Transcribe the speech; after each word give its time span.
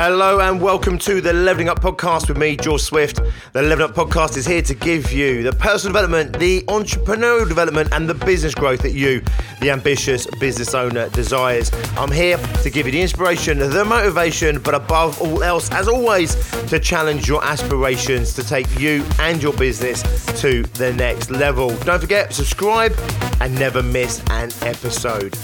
Hello 0.00 0.38
and 0.38 0.60
welcome 0.60 0.96
to 0.96 1.20
the 1.20 1.32
Leveling 1.32 1.68
Up 1.68 1.80
Podcast 1.80 2.28
with 2.28 2.38
me, 2.38 2.56
George 2.56 2.82
Swift. 2.82 3.20
The 3.52 3.62
Leveling 3.62 3.90
Up 3.90 3.96
Podcast 3.96 4.36
is 4.36 4.46
here 4.46 4.62
to 4.62 4.72
give 4.72 5.10
you 5.10 5.42
the 5.42 5.52
personal 5.52 5.92
development, 5.92 6.38
the 6.38 6.62
entrepreneurial 6.68 7.48
development, 7.48 7.92
and 7.92 8.08
the 8.08 8.14
business 8.14 8.54
growth 8.54 8.80
that 8.82 8.92
you, 8.92 9.22
the 9.60 9.72
ambitious 9.72 10.24
business 10.38 10.72
owner, 10.72 11.08
desires. 11.08 11.72
I'm 11.96 12.12
here 12.12 12.36
to 12.38 12.70
give 12.70 12.86
you 12.86 12.92
the 12.92 13.02
inspiration, 13.02 13.58
the 13.58 13.84
motivation, 13.84 14.60
but 14.60 14.76
above 14.76 15.20
all 15.20 15.42
else, 15.42 15.68
as 15.72 15.88
always, 15.88 16.36
to 16.68 16.78
challenge 16.78 17.26
your 17.26 17.44
aspirations 17.44 18.34
to 18.34 18.44
take 18.44 18.78
you 18.78 19.04
and 19.18 19.42
your 19.42 19.52
business 19.54 20.04
to 20.40 20.62
the 20.62 20.92
next 20.92 21.28
level. 21.28 21.76
Don't 21.78 21.98
forget, 21.98 22.32
subscribe 22.32 22.96
and 23.40 23.52
never 23.58 23.82
miss 23.82 24.22
an 24.30 24.52
episode. 24.62 25.36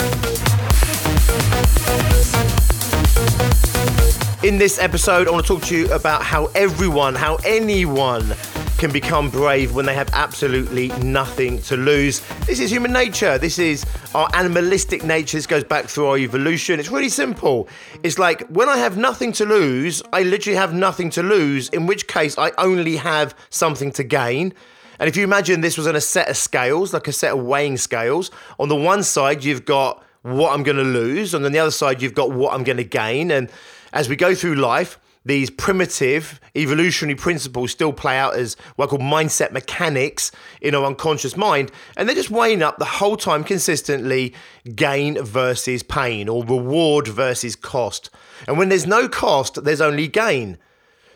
In 4.45 4.59
this 4.59 4.79
episode, 4.79 5.27
I 5.27 5.31
want 5.31 5.47
to 5.47 5.55
talk 5.55 5.63
to 5.69 5.75
you 5.75 5.91
about 5.91 6.23
how 6.23 6.49
everyone, 6.55 7.15
how 7.15 7.37
anyone 7.47 8.35
can 8.77 8.93
become 8.93 9.31
brave 9.31 9.75
when 9.75 9.87
they 9.87 9.95
have 9.95 10.11
absolutely 10.13 10.89
nothing 11.03 11.63
to 11.63 11.79
lose. 11.79 12.21
This 12.45 12.61
is 12.61 12.71
human 12.71 12.93
nature. 12.93 13.39
This 13.39 13.59
is 13.59 13.87
our 14.15 14.29
animalistic 14.35 15.03
nature. 15.03 15.39
This 15.39 15.47
goes 15.47 15.65
back 15.65 15.87
through 15.87 16.09
our 16.09 16.19
evolution. 16.19 16.79
It's 16.79 16.91
really 16.91 17.09
simple. 17.09 17.71
It's 18.03 18.19
like 18.19 18.47
when 18.49 18.69
I 18.69 18.77
have 18.77 18.99
nothing 18.99 19.33
to 19.33 19.47
lose, 19.47 20.03
I 20.13 20.25
literally 20.25 20.59
have 20.59 20.75
nothing 20.75 21.09
to 21.13 21.23
lose, 21.23 21.71
in 21.71 21.87
which 21.87 22.07
case 22.07 22.37
I 22.37 22.53
only 22.59 22.97
have 22.97 23.35
something 23.49 23.93
to 23.93 24.05
gain. 24.05 24.53
And 24.99 25.09
if 25.09 25.17
you 25.17 25.25
imagine 25.25 25.63
this 25.63 25.79
was 25.79 25.87
on 25.87 25.97
a 25.97 26.03
set 26.03 26.29
of 26.29 26.37
scales, 26.37 26.93
like 26.93 27.09
a 27.09 27.13
set 27.13 27.33
of 27.33 27.43
weighing 27.43 27.79
scales, 27.79 28.31
on 28.59 28.69
the 28.69 28.77
one 28.77 29.05
side 29.05 29.43
you've 29.43 29.65
got 29.65 30.05
what 30.21 30.53
I'm 30.53 30.65
going 30.65 30.77
to 30.77 30.83
lose, 30.83 31.33
and 31.33 31.47
on 31.47 31.53
the 31.53 31.59
other 31.61 31.71
side 31.71 32.03
you've 32.03 32.15
got 32.15 32.31
what 32.31 32.53
I'm 32.53 32.63
going 32.63 32.77
to 32.77 32.85
gain. 32.85 33.31
And 33.31 33.51
as 33.95 34.09
we 34.09 34.17
go 34.17 34.35
through 34.35 34.57
life, 34.57 34.99
these 35.25 35.49
primitive 35.49 36.39
evolutionary 36.55 37.15
principles 37.15 37.71
still 37.71 37.93
play 37.93 38.19
out 38.19 38.37
as 38.37 38.57
what 38.77 38.87
I 38.87 38.89
call 38.91 38.99
mindset 38.99 39.53
mechanics 39.53 40.31
in 40.61 40.75
our 40.75 40.85
unconscious 40.85 41.35
mind. 41.37 41.71
And 41.97 42.07
they're 42.07 42.17
just 42.17 42.31
weighing 42.31 42.63
up 42.63 42.77
the 42.77 42.85
whole 42.85 43.17
time 43.17 43.43
consistently 43.43 44.35
gain 44.75 45.23
versus 45.23 45.83
pain 45.83 46.29
or 46.29 46.45
reward 46.45 47.09
versus 47.09 47.57
cost. 47.57 48.11
And 48.47 48.59
when 48.59 48.69
there's 48.69 48.87
no 48.87 49.09
cost, 49.09 49.65
there's 49.65 49.81
only 49.81 50.09
gain. 50.09 50.59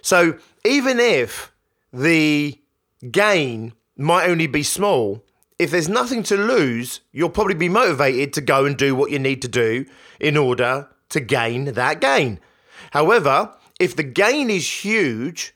So 0.00 0.38
even 0.64 0.98
if 0.98 1.52
the 1.92 2.58
gain 3.10 3.74
might 3.96 4.28
only 4.28 4.46
be 4.46 4.62
small, 4.62 5.22
if 5.58 5.70
there's 5.70 5.88
nothing 5.88 6.22
to 6.24 6.36
lose, 6.36 7.00
you'll 7.12 7.28
probably 7.28 7.56
be 7.56 7.68
motivated 7.68 8.32
to 8.34 8.40
go 8.40 8.64
and 8.64 8.76
do 8.76 8.94
what 8.94 9.10
you 9.10 9.18
need 9.18 9.42
to 9.42 9.48
do 9.48 9.84
in 10.18 10.36
order 10.36 10.88
to 11.10 11.20
gain 11.20 11.66
that 11.66 12.00
gain. 12.00 12.38
However, 12.92 13.52
if 13.78 13.94
the 13.94 14.02
gain 14.02 14.50
is 14.50 14.84
huge 14.84 15.54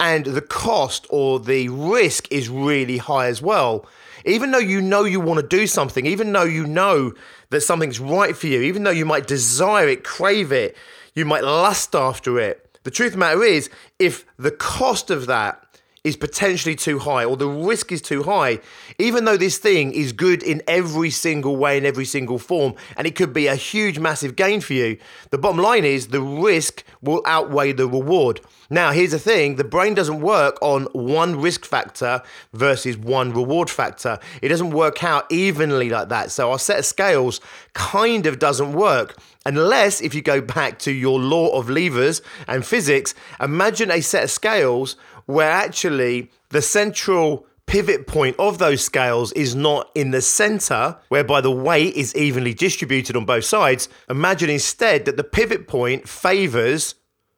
and 0.00 0.24
the 0.24 0.40
cost 0.40 1.06
or 1.10 1.38
the 1.38 1.68
risk 1.68 2.30
is 2.30 2.48
really 2.48 2.98
high 2.98 3.26
as 3.26 3.40
well, 3.42 3.86
even 4.24 4.50
though 4.50 4.58
you 4.58 4.80
know 4.80 5.04
you 5.04 5.20
want 5.20 5.40
to 5.40 5.46
do 5.46 5.66
something, 5.66 6.06
even 6.06 6.32
though 6.32 6.44
you 6.44 6.66
know 6.66 7.12
that 7.50 7.60
something's 7.60 8.00
right 8.00 8.36
for 8.36 8.46
you, 8.46 8.62
even 8.62 8.84
though 8.84 8.90
you 8.90 9.04
might 9.04 9.26
desire 9.26 9.88
it, 9.88 10.04
crave 10.04 10.52
it, 10.52 10.76
you 11.14 11.24
might 11.24 11.44
lust 11.44 11.94
after 11.94 12.38
it, 12.38 12.78
the 12.84 12.90
truth 12.90 13.08
of 13.08 13.12
the 13.12 13.18
matter 13.18 13.42
is, 13.42 13.70
if 13.98 14.24
the 14.36 14.50
cost 14.50 15.10
of 15.10 15.26
that 15.26 15.64
is 16.04 16.16
potentially 16.16 16.74
too 16.74 16.98
high 16.98 17.24
or 17.24 17.36
the 17.36 17.48
risk 17.48 17.92
is 17.92 18.02
too 18.02 18.24
high, 18.24 18.58
even 18.98 19.24
though 19.24 19.36
this 19.36 19.58
thing 19.58 19.92
is 19.92 20.12
good 20.12 20.42
in 20.42 20.60
every 20.66 21.10
single 21.10 21.54
way, 21.56 21.78
in 21.78 21.86
every 21.86 22.04
single 22.04 22.38
form, 22.38 22.74
and 22.96 23.06
it 23.06 23.14
could 23.14 23.32
be 23.32 23.46
a 23.46 23.54
huge, 23.54 24.00
massive 24.00 24.34
gain 24.34 24.60
for 24.60 24.72
you, 24.72 24.98
the 25.30 25.38
bottom 25.38 25.60
line 25.60 25.84
is 25.84 26.08
the 26.08 26.20
risk 26.20 26.82
will 27.02 27.22
outweigh 27.24 27.70
the 27.72 27.86
reward. 27.86 28.40
Now, 28.68 28.90
here's 28.90 29.10
the 29.10 29.18
thing 29.18 29.56
the 29.56 29.64
brain 29.64 29.94
doesn't 29.94 30.22
work 30.22 30.56
on 30.60 30.84
one 30.92 31.40
risk 31.40 31.64
factor 31.64 32.22
versus 32.52 32.96
one 32.96 33.32
reward 33.32 33.68
factor. 33.68 34.18
It 34.40 34.48
doesn't 34.48 34.70
work 34.70 35.04
out 35.04 35.30
evenly 35.30 35.90
like 35.90 36.08
that. 36.08 36.30
So, 36.30 36.50
our 36.50 36.58
set 36.58 36.78
of 36.78 36.86
scales 36.86 37.40
kind 37.74 38.26
of 38.26 38.38
doesn't 38.38 38.72
work. 38.72 39.18
Unless, 39.44 40.00
if 40.00 40.14
you 40.14 40.22
go 40.22 40.40
back 40.40 40.78
to 40.80 40.92
your 40.92 41.20
law 41.20 41.58
of 41.58 41.68
levers 41.68 42.22
and 42.48 42.64
physics, 42.64 43.14
imagine 43.40 43.90
a 43.90 44.00
set 44.00 44.24
of 44.24 44.30
scales 44.30 44.96
where 45.26 45.50
actually 45.50 46.30
the 46.50 46.62
central 46.62 47.46
pivot 47.66 48.06
point 48.06 48.36
of 48.38 48.58
those 48.58 48.84
scales 48.84 49.32
is 49.32 49.54
not 49.54 49.90
in 49.94 50.10
the 50.10 50.20
center, 50.20 50.96
whereby 51.08 51.40
the 51.40 51.50
weight 51.50 51.94
is 51.94 52.14
evenly 52.14 52.52
distributed 52.52 53.16
on 53.16 53.24
both 53.24 53.44
sides. 53.44 53.88
Imagine 54.10 54.50
instead 54.50 55.04
that 55.04 55.16
the 55.16 55.24
pivot 55.24 55.66
point 55.66 56.08
favors 56.08 56.96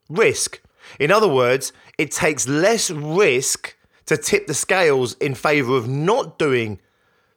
risk. 0.09 0.61
In 0.99 1.11
other 1.11 1.27
words, 1.27 1.71
it 1.97 2.11
takes 2.11 2.47
less 2.47 2.91
risk 2.91 3.75
to 4.05 4.17
tip 4.17 4.47
the 4.47 4.53
scales 4.53 5.13
in 5.15 5.35
favor 5.35 5.75
of 5.75 5.87
not 5.87 6.37
doing 6.37 6.79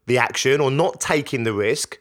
the 0.06 0.18
action 0.18 0.60
or 0.60 0.70
not 0.70 1.00
taking 1.00 1.44
the 1.44 1.52
risk 1.52 1.98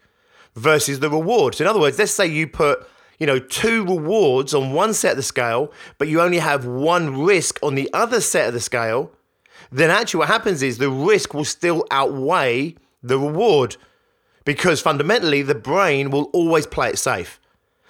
versus 0.55 0.99
the 0.99 1.09
reward. 1.09 1.55
So, 1.55 1.63
In 1.63 1.69
other 1.69 1.79
words, 1.79 1.99
let's 1.99 2.11
say 2.11 2.25
you 2.25 2.47
put 2.47 2.87
you 3.17 3.25
know, 3.25 3.39
two 3.39 3.83
rewards 3.83 4.53
on 4.53 4.73
one 4.73 4.93
set 4.93 5.11
of 5.11 5.17
the 5.17 5.23
scale, 5.23 5.71
but 5.97 6.07
you 6.07 6.21
only 6.21 6.39
have 6.39 6.65
one 6.65 7.23
risk 7.23 7.59
on 7.63 7.75
the 7.75 7.89
other 7.93 8.21
set 8.21 8.47
of 8.47 8.53
the 8.53 8.59
scale, 8.59 9.11
then 9.71 9.89
actually 9.89 10.19
what 10.19 10.27
happens 10.27 10.61
is 10.61 10.77
the 10.77 10.89
risk 10.89 11.33
will 11.33 11.45
still 11.45 11.85
outweigh 11.91 12.75
the 13.01 13.17
reward 13.17 13.75
because 14.45 14.79
fundamentally 14.79 15.41
the 15.41 15.55
brain 15.55 16.09
will 16.09 16.25
always 16.25 16.65
play 16.65 16.89
it 16.89 16.97
safe. 16.97 17.39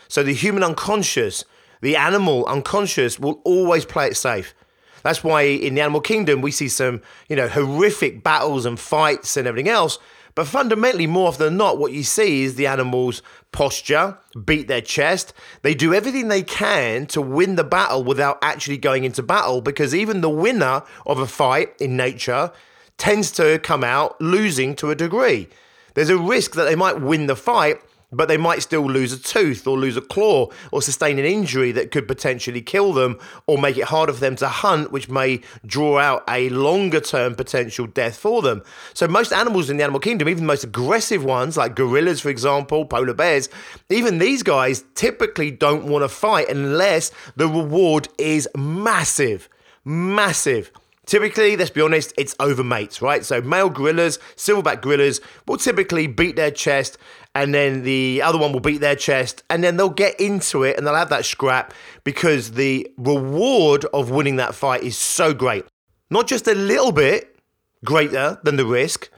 So 0.07 0.23
the 0.23 0.33
human 0.33 0.63
unconscious, 0.63 1.45
the 1.81 1.95
animal 1.95 2.45
unconscious 2.45 3.19
will 3.19 3.41
always 3.43 3.85
play 3.85 4.07
it 4.07 4.17
safe. 4.17 4.55
That's 5.03 5.23
why 5.23 5.43
in 5.43 5.75
the 5.75 5.81
animal 5.81 6.01
kingdom 6.01 6.41
we 6.41 6.51
see 6.51 6.67
some, 6.67 7.01
you 7.29 7.35
know, 7.35 7.47
horrific 7.47 8.23
battles 8.23 8.65
and 8.65 8.79
fights 8.79 9.37
and 9.37 9.47
everything 9.47 9.69
else 9.69 9.99
but 10.37 10.45
fundamentally, 10.45 11.07
more 11.07 11.29
often 11.29 11.45
than 11.45 11.57
not, 11.57 11.79
what 11.79 11.93
you 11.93 12.03
see 12.03 12.43
is 12.43 12.53
the 12.53 12.67
animals 12.67 13.23
posture, 13.51 14.19
beat 14.45 14.67
their 14.67 14.81
chest. 14.81 15.33
They 15.63 15.73
do 15.73 15.95
everything 15.95 16.27
they 16.27 16.43
can 16.43 17.07
to 17.07 17.23
win 17.23 17.55
the 17.55 17.63
battle 17.63 18.03
without 18.03 18.37
actually 18.43 18.77
going 18.77 19.03
into 19.03 19.23
battle 19.23 19.61
because 19.61 19.95
even 19.95 20.21
the 20.21 20.29
winner 20.29 20.83
of 21.07 21.17
a 21.17 21.25
fight 21.25 21.73
in 21.81 21.97
nature 21.97 22.51
tends 22.99 23.31
to 23.31 23.57
come 23.63 23.83
out 23.83 24.21
losing 24.21 24.75
to 24.75 24.91
a 24.91 24.95
degree. 24.95 25.49
There's 25.95 26.11
a 26.11 26.19
risk 26.19 26.53
that 26.53 26.65
they 26.65 26.75
might 26.75 27.01
win 27.01 27.25
the 27.25 27.35
fight, 27.35 27.81
but 28.11 28.27
they 28.27 28.37
might 28.37 28.61
still 28.61 28.85
lose 28.85 29.11
a 29.11 29.19
tooth 29.19 29.67
or 29.67 29.77
lose 29.77 29.97
a 29.97 30.01
claw 30.01 30.47
or 30.71 30.81
sustain 30.81 31.19
an 31.19 31.25
injury 31.25 31.71
that 31.73 31.91
could 31.91 32.07
potentially 32.07 32.61
kill 32.61 32.93
them 32.93 33.19
or 33.47 33.57
make 33.57 33.77
it 33.77 33.85
harder 33.85 34.13
for 34.13 34.19
them 34.19 34.35
to 34.37 34.47
hunt, 34.47 34.91
which 34.91 35.09
may 35.09 35.41
draw 35.65 35.99
out 35.99 36.23
a 36.29 36.49
longer 36.49 37.01
term 37.01 37.35
potential 37.35 37.85
death 37.85 38.17
for 38.17 38.41
them. 38.41 38.63
So, 38.93 39.07
most 39.07 39.33
animals 39.33 39.69
in 39.69 39.77
the 39.77 39.83
animal 39.83 39.99
kingdom, 39.99 40.29
even 40.29 40.43
the 40.43 40.47
most 40.47 40.63
aggressive 40.63 41.23
ones 41.23 41.57
like 41.57 41.75
gorillas, 41.75 42.21
for 42.21 42.29
example, 42.29 42.85
polar 42.85 43.13
bears, 43.13 43.49
even 43.89 44.19
these 44.19 44.43
guys 44.43 44.83
typically 44.95 45.51
don't 45.51 45.85
want 45.85 46.03
to 46.03 46.09
fight 46.09 46.49
unless 46.49 47.11
the 47.35 47.47
reward 47.47 48.07
is 48.17 48.47
massive. 48.55 49.49
Massive. 49.83 50.71
Typically, 51.07 51.55
let's 51.55 51.69
be 51.69 51.79
honest, 51.79 52.13
it's 52.17 52.35
over 52.37 52.65
mates, 52.65 53.01
right? 53.01 53.23
So 53.23 53.41
male 53.41 53.69
gorillas, 53.69 54.19
silverback 54.35 54.81
gorillas 54.81 55.21
will 55.47 55.55
typically 55.55 56.05
beat 56.05 56.35
their 56.35 56.51
chest 56.51 56.97
and 57.33 57.55
then 57.55 57.83
the 57.83 58.21
other 58.21 58.37
one 58.37 58.51
will 58.51 58.59
beat 58.59 58.81
their 58.81 58.95
chest 58.95 59.41
and 59.49 59.63
then 59.63 59.77
they'll 59.77 59.89
get 59.89 60.19
into 60.19 60.63
it 60.63 60.77
and 60.77 60.85
they'll 60.85 60.95
have 60.95 61.09
that 61.09 61.23
scrap 61.23 61.73
because 62.03 62.51
the 62.51 62.91
reward 62.97 63.85
of 63.93 64.11
winning 64.11 64.35
that 64.35 64.53
fight 64.53 64.83
is 64.83 64.97
so 64.97 65.33
great. 65.33 65.63
Not 66.09 66.27
just 66.27 66.45
a 66.45 66.53
little 66.53 66.91
bit 66.91 67.39
greater 67.85 68.37
than 68.43 68.57
the 68.57 68.65
risk, 68.65 69.09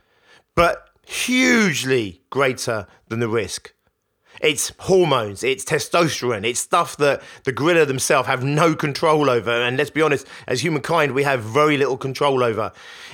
but 0.55 0.89
hugely 1.07 2.21
greater 2.29 2.85
than 3.07 3.19
the 3.19 3.27
risk. 3.27 3.73
It's 4.41 4.71
hormones, 4.79 5.43
it's 5.43 5.65
testosterone, 5.65 6.45
it's 6.45 6.59
stuff 6.59 6.97
that 6.97 7.21
the 7.43 7.51
gorilla 7.51 7.85
themselves 7.85 8.27
have 8.27 8.43
no 8.43 8.75
control 8.75 9.29
over. 9.29 9.51
And 9.51 9.77
let's 9.77 9.89
be 9.89 10.01
honest, 10.01 10.27
as 10.47 10.63
humankind, 10.63 11.13
we 11.13 11.23
have 11.23 11.41
very 11.41 11.77
little 11.77 11.97
control 11.97 12.43
over. 12.43 12.71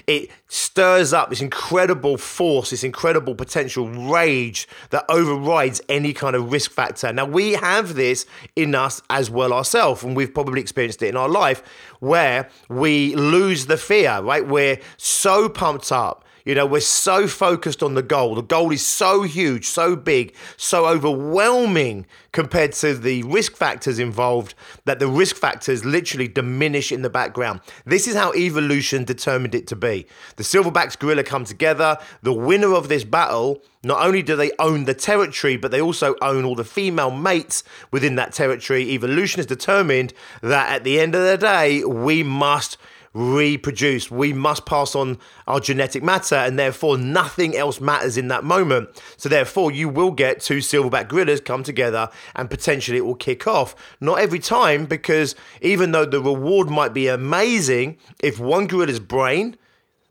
It 0.07 0.29
stirs 0.47 1.13
up 1.13 1.29
this 1.29 1.41
incredible 1.41 2.17
force, 2.17 2.69
this 2.69 2.83
incredible 2.83 3.35
potential 3.35 3.89
rage 3.89 4.67
that 4.89 5.05
overrides 5.09 5.81
any 5.89 6.13
kind 6.13 6.35
of 6.35 6.51
risk 6.51 6.71
factor. 6.71 7.11
Now, 7.13 7.25
we 7.25 7.53
have 7.53 7.95
this 7.95 8.25
in 8.55 8.75
us 8.75 9.01
as 9.09 9.29
well 9.29 9.53
ourselves, 9.53 10.03
and 10.03 10.15
we've 10.15 10.33
probably 10.33 10.61
experienced 10.61 11.01
it 11.01 11.09
in 11.09 11.17
our 11.17 11.29
life 11.29 11.63
where 11.99 12.49
we 12.69 13.15
lose 13.15 13.65
the 13.65 13.77
fear, 13.77 14.21
right? 14.21 14.45
We're 14.45 14.79
so 14.97 15.49
pumped 15.49 15.91
up 15.91 16.24
You 16.45 16.53
know, 16.53 16.67
we're 16.67 16.79
so 16.79 17.27
focused 17.27 17.81
on 17.81 17.95
the 17.95 18.03
goal. 18.03 18.35
The 18.35 18.43
goal 18.43 18.71
is 18.71 18.85
so 18.85 19.23
huge, 19.23 19.65
so 19.65 19.95
big, 19.95 20.35
so 20.57 20.85
overwhelming 20.85 22.05
compared 22.33 22.73
to 22.73 22.93
the 22.93 23.23
risk 23.23 23.55
factors 23.55 23.97
involved 23.97 24.53
that 24.85 24.99
the 24.99 25.07
risk 25.07 25.37
factors 25.37 25.83
literally 25.83 26.27
diminish 26.27 26.91
in 26.91 27.01
the 27.01 27.09
background. 27.09 27.61
This 27.85 28.07
is 28.07 28.15
how 28.15 28.31
evolution 28.33 29.05
determined 29.05 29.55
it 29.55 29.65
to 29.67 29.75
be. 29.75 30.05
The 30.35 30.43
silverbacks 30.43 30.99
gorilla 30.99 31.23
come 31.23 31.45
together. 31.45 31.97
The 32.21 32.33
winner 32.33 32.75
of 32.75 32.89
this 32.89 33.03
battle, 33.03 33.63
not 33.83 34.05
only 34.05 34.21
do 34.21 34.35
they 34.35 34.51
own 34.59 34.85
the 34.85 34.93
territory, 34.93 35.57
but 35.57 35.71
they 35.71 35.81
also 35.81 36.13
own 36.21 36.45
all 36.45 36.55
the 36.55 36.63
female 36.63 37.09
mates 37.09 37.63
within 37.89 38.15
that 38.17 38.33
territory. 38.33 38.91
Evolution 38.91 39.39
has 39.39 39.47
determined 39.47 40.13
that 40.43 40.71
at 40.71 40.83
the 40.83 40.99
end 40.99 41.15
of 41.15 41.23
the 41.23 41.37
day, 41.37 41.83
we 41.83 42.21
must 42.21 42.77
reproduce. 43.15 44.11
We 44.11 44.33
must 44.33 44.65
pass 44.65 44.93
on 44.93 45.17
our 45.47 45.59
genetic 45.59 46.03
matter, 46.03 46.35
and 46.35 46.59
therefore 46.59 46.97
nothing 46.97 47.55
else 47.55 47.81
matters 47.81 48.17
in 48.17 48.27
that 48.27 48.43
moment. 48.43 48.89
So, 49.17 49.29
therefore, 49.29 49.71
you 49.71 49.89
will 49.89 50.11
get 50.11 50.41
two 50.41 50.57
silverback 50.57 51.07
gorillas 51.07 51.41
come 51.41 51.63
together 51.63 52.09
and 52.35 52.49
potentially 52.49 52.97
it 52.97 53.05
will 53.05 53.15
kick 53.15 53.47
off. 53.47 53.75
Not 53.99 54.19
every 54.19 54.39
time, 54.39 54.85
because 54.85 55.35
even 55.61 55.91
though 55.91 56.05
the 56.05 56.21
reward 56.21 56.69
might 56.69 56.93
be 56.93 57.07
amazing, 57.07 57.97
if 58.19 58.39
one 58.39 58.67
gorilla's 58.67 58.99
brain 58.99 59.57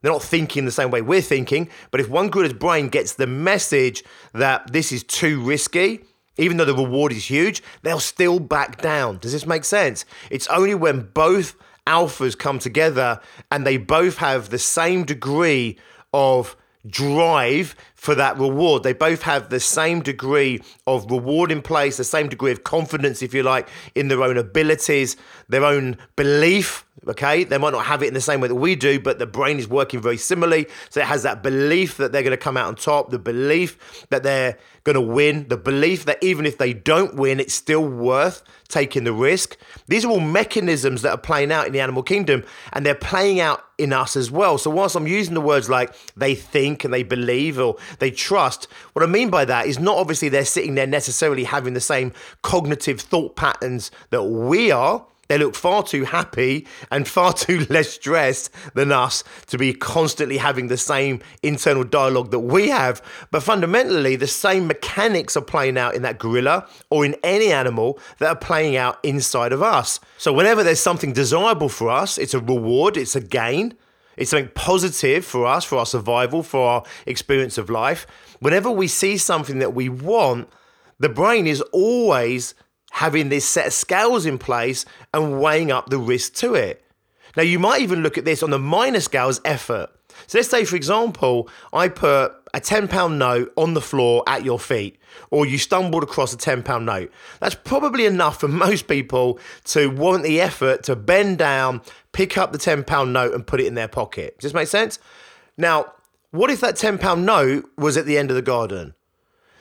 they're 0.01 0.13
not 0.13 0.23
thinking 0.23 0.67
the 0.67 0.71
same 0.71 0.91
way 0.91 1.01
we're 1.01 1.23
thinking, 1.23 1.71
but 1.91 1.99
if 1.99 2.11
one 2.11 2.29
gorilla's 2.29 2.53
brain 2.53 2.91
gets 2.91 3.15
the 3.15 3.27
message 3.27 4.05
that 4.35 4.71
this 4.71 4.93
is 4.93 5.03
too 5.03 5.41
risky, 5.41 6.05
even 6.37 6.59
though 6.59 6.67
the 6.67 6.75
reward 6.75 7.11
is 7.13 7.31
huge, 7.31 7.63
they'll 7.83 7.99
still 7.99 8.39
back 8.39 8.83
down. 8.83 9.17
Does 9.17 9.33
this 9.33 9.47
make 9.47 9.65
sense? 9.65 10.05
It's 10.31 10.47
only 10.49 10.75
when 10.75 11.09
both 11.15 11.57
alphas 11.87 12.37
come 12.39 12.59
together 12.59 13.21
and 13.51 13.67
they 13.67 13.77
both 13.77 14.19
have 14.19 14.51
the 14.51 14.59
same 14.59 15.05
degree 15.05 15.79
of 16.13 16.57
drive 16.87 17.75
for 17.95 18.15
that 18.15 18.39
reward. 18.39 18.83
They 18.83 18.93
both 18.93 19.23
have 19.23 19.49
the 19.49 19.61
same 19.61 20.01
degree 20.01 20.61
of 20.87 21.11
reward 21.11 21.51
in 21.51 21.63
place, 21.63 21.97
the 21.97 22.05
same 22.05 22.29
degree 22.29 22.53
of 22.53 22.65
confidence, 22.65 23.23
if 23.23 23.33
you 23.33 23.43
like, 23.43 23.69
in 23.95 24.09
their 24.09 24.23
own 24.23 24.37
abilities, 24.37 25.17
their 25.49 25.65
own 25.65 25.97
belief. 26.17 26.85
Okay, 27.07 27.45
they 27.45 27.59
might 27.59 27.73
not 27.73 27.85
have 27.87 28.03
it 28.03 28.09
in 28.09 28.15
the 28.15 28.21
same 28.21 28.41
way 28.41 28.49
that 28.49 28.55
we 28.55 28.75
do, 28.75 28.99
but 28.99 29.19
the 29.19 29.27
brain 29.27 29.59
is 29.59 29.69
working 29.69 30.01
very 30.01 30.17
similarly. 30.17 30.67
So 30.91 31.01
it 31.01 31.07
has 31.07 31.23
that 31.25 31.43
belief 31.43 31.97
that 31.99 32.13
they're 32.13 32.23
going 32.23 32.31
to 32.31 32.37
come 32.37 32.57
out 32.57 32.67
on 32.67 32.77
top, 32.77 33.11
the 33.11 33.19
belief 33.19 34.07
that 34.11 34.23
they're 34.23 34.59
going 34.85 34.95
to 34.95 35.01
win, 35.01 35.49
the 35.49 35.57
belief 35.57 36.05
that 36.05 36.23
even 36.23 36.47
if 36.47 36.59
they 36.59 36.73
don't 36.73 37.15
win, 37.17 37.41
it's 37.41 37.55
still 37.55 37.87
worth 37.87 38.43
taking 38.69 39.05
the 39.05 39.13
risk. 39.13 39.57
These 39.87 40.05
are 40.05 40.11
all 40.11 40.21
mechanisms 40.21 41.03
that 41.03 41.11
are 41.11 41.19
playing 41.19 41.53
out 41.53 41.67
in 41.67 41.73
the 41.73 41.81
animal 41.81 42.03
kingdom 42.03 42.45
and 42.73 42.85
they're 42.85 42.95
playing 42.95 43.41
out 43.41 43.65
in 43.79 43.93
us 43.93 44.17
as 44.17 44.31
well. 44.31 44.59
So, 44.59 44.71
whilst 44.71 44.95
I'm 44.95 45.07
using 45.07 45.35
the 45.35 45.41
words 45.41 45.69
like 45.69 45.95
they 46.17 46.35
think 46.35 46.85
and 46.85 46.93
they 46.93 47.03
believe 47.03 47.59
or 47.59 47.77
they 47.99 48.11
trust, 48.11 48.69
what 48.93 49.03
I 49.03 49.07
mean 49.07 49.31
by 49.31 49.45
that 49.47 49.67
is 49.67 49.79
not 49.79 49.97
obviously 49.97 50.29
they're 50.29 50.45
sitting 50.45 50.75
there 50.75 50.87
necessarily 50.87 51.45
having 51.45 51.75
the 51.75 51.81
same 51.81 52.13
cognitive 52.43 53.01
thought 53.01 53.37
patterns 53.37 53.91
that 54.11 54.25
we 54.25 54.71
are. 54.71 55.07
They 55.35 55.39
look 55.39 55.57
far 55.57 55.83
too 55.83 56.05
happy 56.05 56.65
and 56.93 57.09
far 57.09 57.33
too 57.47 57.67
less 57.69 57.99
dressed 57.99 58.53
than 58.75 58.93
us 58.93 59.25
to 59.49 59.59
be 59.59 59.75
constantly 59.75 60.37
having 60.37 60.69
the 60.69 60.77
same 60.77 61.19
internal 61.43 61.83
dialogue 61.83 62.31
that 62.31 62.39
we 62.39 62.69
have. 62.69 63.03
But 63.33 63.43
fundamentally, 63.43 64.15
the 64.15 64.29
same 64.29 64.69
mechanics 64.69 65.37
are 65.37 65.43
playing 65.43 65.77
out 65.77 65.97
in 65.97 66.03
that 66.03 66.21
gorilla 66.21 66.69
or 66.89 67.05
in 67.05 67.17
any 67.25 67.51
animal 67.51 67.99
that 68.21 68.29
are 68.29 68.37
playing 68.37 68.77
out 68.77 69.01
inside 69.03 69.53
of 69.53 69.61
us. 69.61 69.99
So, 70.19 70.33
whenever 70.33 70.63
there's 70.63 70.79
something 70.79 71.13
desirable 71.13 71.69
for 71.69 71.91
us, 71.91 72.17
it's 72.17 72.35
a 72.35 72.39
reward, 72.39 72.97
it's 72.97 73.17
a 73.17 73.21
gain, 73.21 73.75
it's 74.17 74.31
something 74.31 74.53
positive 74.55 75.25
for 75.25 75.47
us, 75.47 75.65
for 75.65 75.79
our 75.79 75.87
survival, 75.87 76.45
for 76.45 76.61
our 76.61 76.83
experience 77.07 77.59
of 77.59 77.69
life. 77.69 78.07
Whenever 78.39 78.71
we 78.71 78.87
see 78.87 79.17
something 79.17 79.59
that 79.59 79.75
we 79.75 79.89
want, 79.89 80.49
the 81.01 81.09
brain 81.09 81.49
is 81.49 81.61
always 81.73 82.55
having 82.95 83.29
this 83.29 83.45
set 83.45 83.67
of 83.67 83.73
scales 83.73 84.25
in 84.25 84.39
place 84.39 84.85
and 85.13 85.41
weighing 85.41 85.73
up 85.73 85.91
the 85.91 85.99
risk 85.99 86.33
to 86.35 86.55
it. 86.55 86.85
Now, 87.37 87.43
you 87.43 87.59
might 87.59 87.81
even 87.81 88.05
look 88.05 88.17
at 88.17 88.25
this 88.25 88.41
on 88.41 88.51
the 88.51 88.59
minor 88.59 89.01
scale 89.01 89.29
as 89.29 89.41
effort. 89.45 89.91
So 90.29 90.39
let's 90.39 90.49
say, 90.49 90.65
for 90.65 90.77
example, 90.77 91.49
I 91.73 91.89
put 91.89 92.33
a 92.55 92.61
£10 92.61 93.17
note 93.19 93.53
on 93.57 93.75
the 93.75 93.81
floor 93.81 94.23
at 94.29 94.45
your 94.45 94.61
feet, 94.61 94.97
or 95.33 95.45
you 95.45 95.59
stumbled 95.59 96.05
across 96.05 96.33
a 96.33 96.37
£10 96.37 96.85
note. 96.85 97.11
That's 97.41 97.57
probably 97.57 98.07
enough 98.07 98.39
for 98.39 98.47
most 98.67 98.87
people 98.87 99.41
to 99.65 99.89
warrant 99.89 100.23
the 100.23 100.41
effort 100.41 100.85
to 100.85 100.95
bend 100.95 101.39
down, 101.39 101.83
pick 102.13 102.39
up 102.39 102.53
the 102.53 102.59
£10 102.59 103.11
note, 103.11 103.35
and 103.35 103.45
put 103.45 103.61
it 103.61 103.67
in 103.67 103.75
their 103.75 103.89
pocket. 103.89 104.39
Does 104.39 104.53
this 104.53 104.55
make 104.55 104.69
sense? 104.69 105.01
Now, 105.57 105.95
what 106.31 106.49
if 106.49 106.61
that 106.61 106.77
£10 106.77 107.25
note 107.25 107.69
was 107.77 107.97
at 107.97 108.07
the 108.07 108.17
end 108.17 108.31
of 108.31 108.37
the 108.37 108.43
garden? 108.43 108.95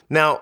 Now, 0.07 0.41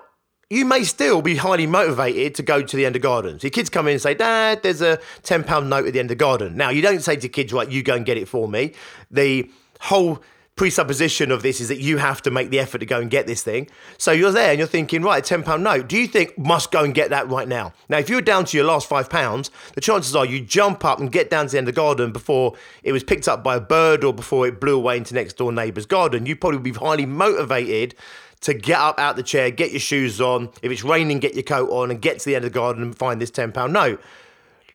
you 0.52 0.66
may 0.66 0.84
still 0.84 1.22
be 1.22 1.36
highly 1.36 1.66
motivated 1.66 2.34
to 2.34 2.42
go 2.42 2.60
to 2.60 2.76
the 2.76 2.84
end 2.84 2.94
of 2.94 3.00
gardens. 3.00 3.42
Your 3.42 3.50
kids 3.50 3.70
come 3.70 3.88
in 3.88 3.92
and 3.92 4.02
say, 4.02 4.12
Dad, 4.12 4.62
there's 4.62 4.82
a 4.82 5.00
£10 5.22 5.66
note 5.66 5.86
at 5.86 5.94
the 5.94 5.98
end 5.98 6.10
of 6.10 6.18
garden. 6.18 6.58
Now, 6.58 6.68
you 6.68 6.82
don't 6.82 7.00
say 7.00 7.16
to 7.16 7.26
kids, 7.26 7.54
right, 7.54 7.70
you 7.70 7.82
go 7.82 7.94
and 7.94 8.04
get 8.04 8.18
it 8.18 8.28
for 8.28 8.46
me. 8.46 8.74
The 9.10 9.50
whole 9.80 10.22
presupposition 10.54 11.30
of 11.30 11.42
this 11.42 11.58
is 11.58 11.68
that 11.68 11.78
you 11.78 11.96
have 11.96 12.20
to 12.20 12.30
make 12.30 12.50
the 12.50 12.60
effort 12.60 12.80
to 12.80 12.86
go 12.86 13.00
and 13.00 13.10
get 13.10 13.26
this 13.26 13.42
thing. 13.42 13.66
So 13.96 14.12
you're 14.12 14.30
there 14.30 14.50
and 14.50 14.58
you're 14.58 14.68
thinking, 14.68 15.00
right, 15.00 15.30
a 15.30 15.38
£10 15.38 15.62
note. 15.62 15.88
Do 15.88 15.96
you 15.96 16.06
think 16.06 16.36
must 16.36 16.70
go 16.70 16.84
and 16.84 16.94
get 16.94 17.08
that 17.08 17.30
right 17.30 17.48
now? 17.48 17.72
Now, 17.88 17.96
if 17.96 18.10
you're 18.10 18.20
down 18.20 18.44
to 18.44 18.56
your 18.58 18.66
last 18.66 18.86
five 18.86 19.08
pounds, 19.08 19.50
the 19.74 19.80
chances 19.80 20.14
are 20.14 20.26
you 20.26 20.38
jump 20.38 20.84
up 20.84 21.00
and 21.00 21.10
get 21.10 21.30
down 21.30 21.46
to 21.46 21.52
the 21.52 21.58
end 21.58 21.66
of 21.66 21.74
the 21.74 21.80
garden 21.80 22.12
before 22.12 22.52
it 22.82 22.92
was 22.92 23.02
picked 23.02 23.26
up 23.26 23.42
by 23.42 23.56
a 23.56 23.60
bird 23.60 24.04
or 24.04 24.12
before 24.12 24.46
it 24.46 24.60
blew 24.60 24.76
away 24.76 24.98
into 24.98 25.14
next 25.14 25.38
door 25.38 25.50
neighbour's 25.50 25.86
garden. 25.86 26.26
You'd 26.26 26.42
probably 26.42 26.58
be 26.58 26.78
highly 26.78 27.06
motivated 27.06 27.94
to 28.42 28.54
get 28.54 28.78
up 28.78 28.98
out 28.98 29.16
the 29.16 29.22
chair, 29.22 29.50
get 29.50 29.70
your 29.70 29.80
shoes 29.80 30.20
on. 30.20 30.50
If 30.62 30.70
it's 30.70 30.84
raining, 30.84 31.20
get 31.20 31.34
your 31.34 31.44
coat 31.44 31.70
on 31.70 31.90
and 31.90 32.00
get 32.00 32.18
to 32.20 32.24
the 32.26 32.36
end 32.36 32.44
of 32.44 32.52
the 32.52 32.58
garden 32.58 32.82
and 32.82 32.96
find 32.96 33.20
this 33.20 33.30
£10 33.30 33.70
note. 33.70 34.02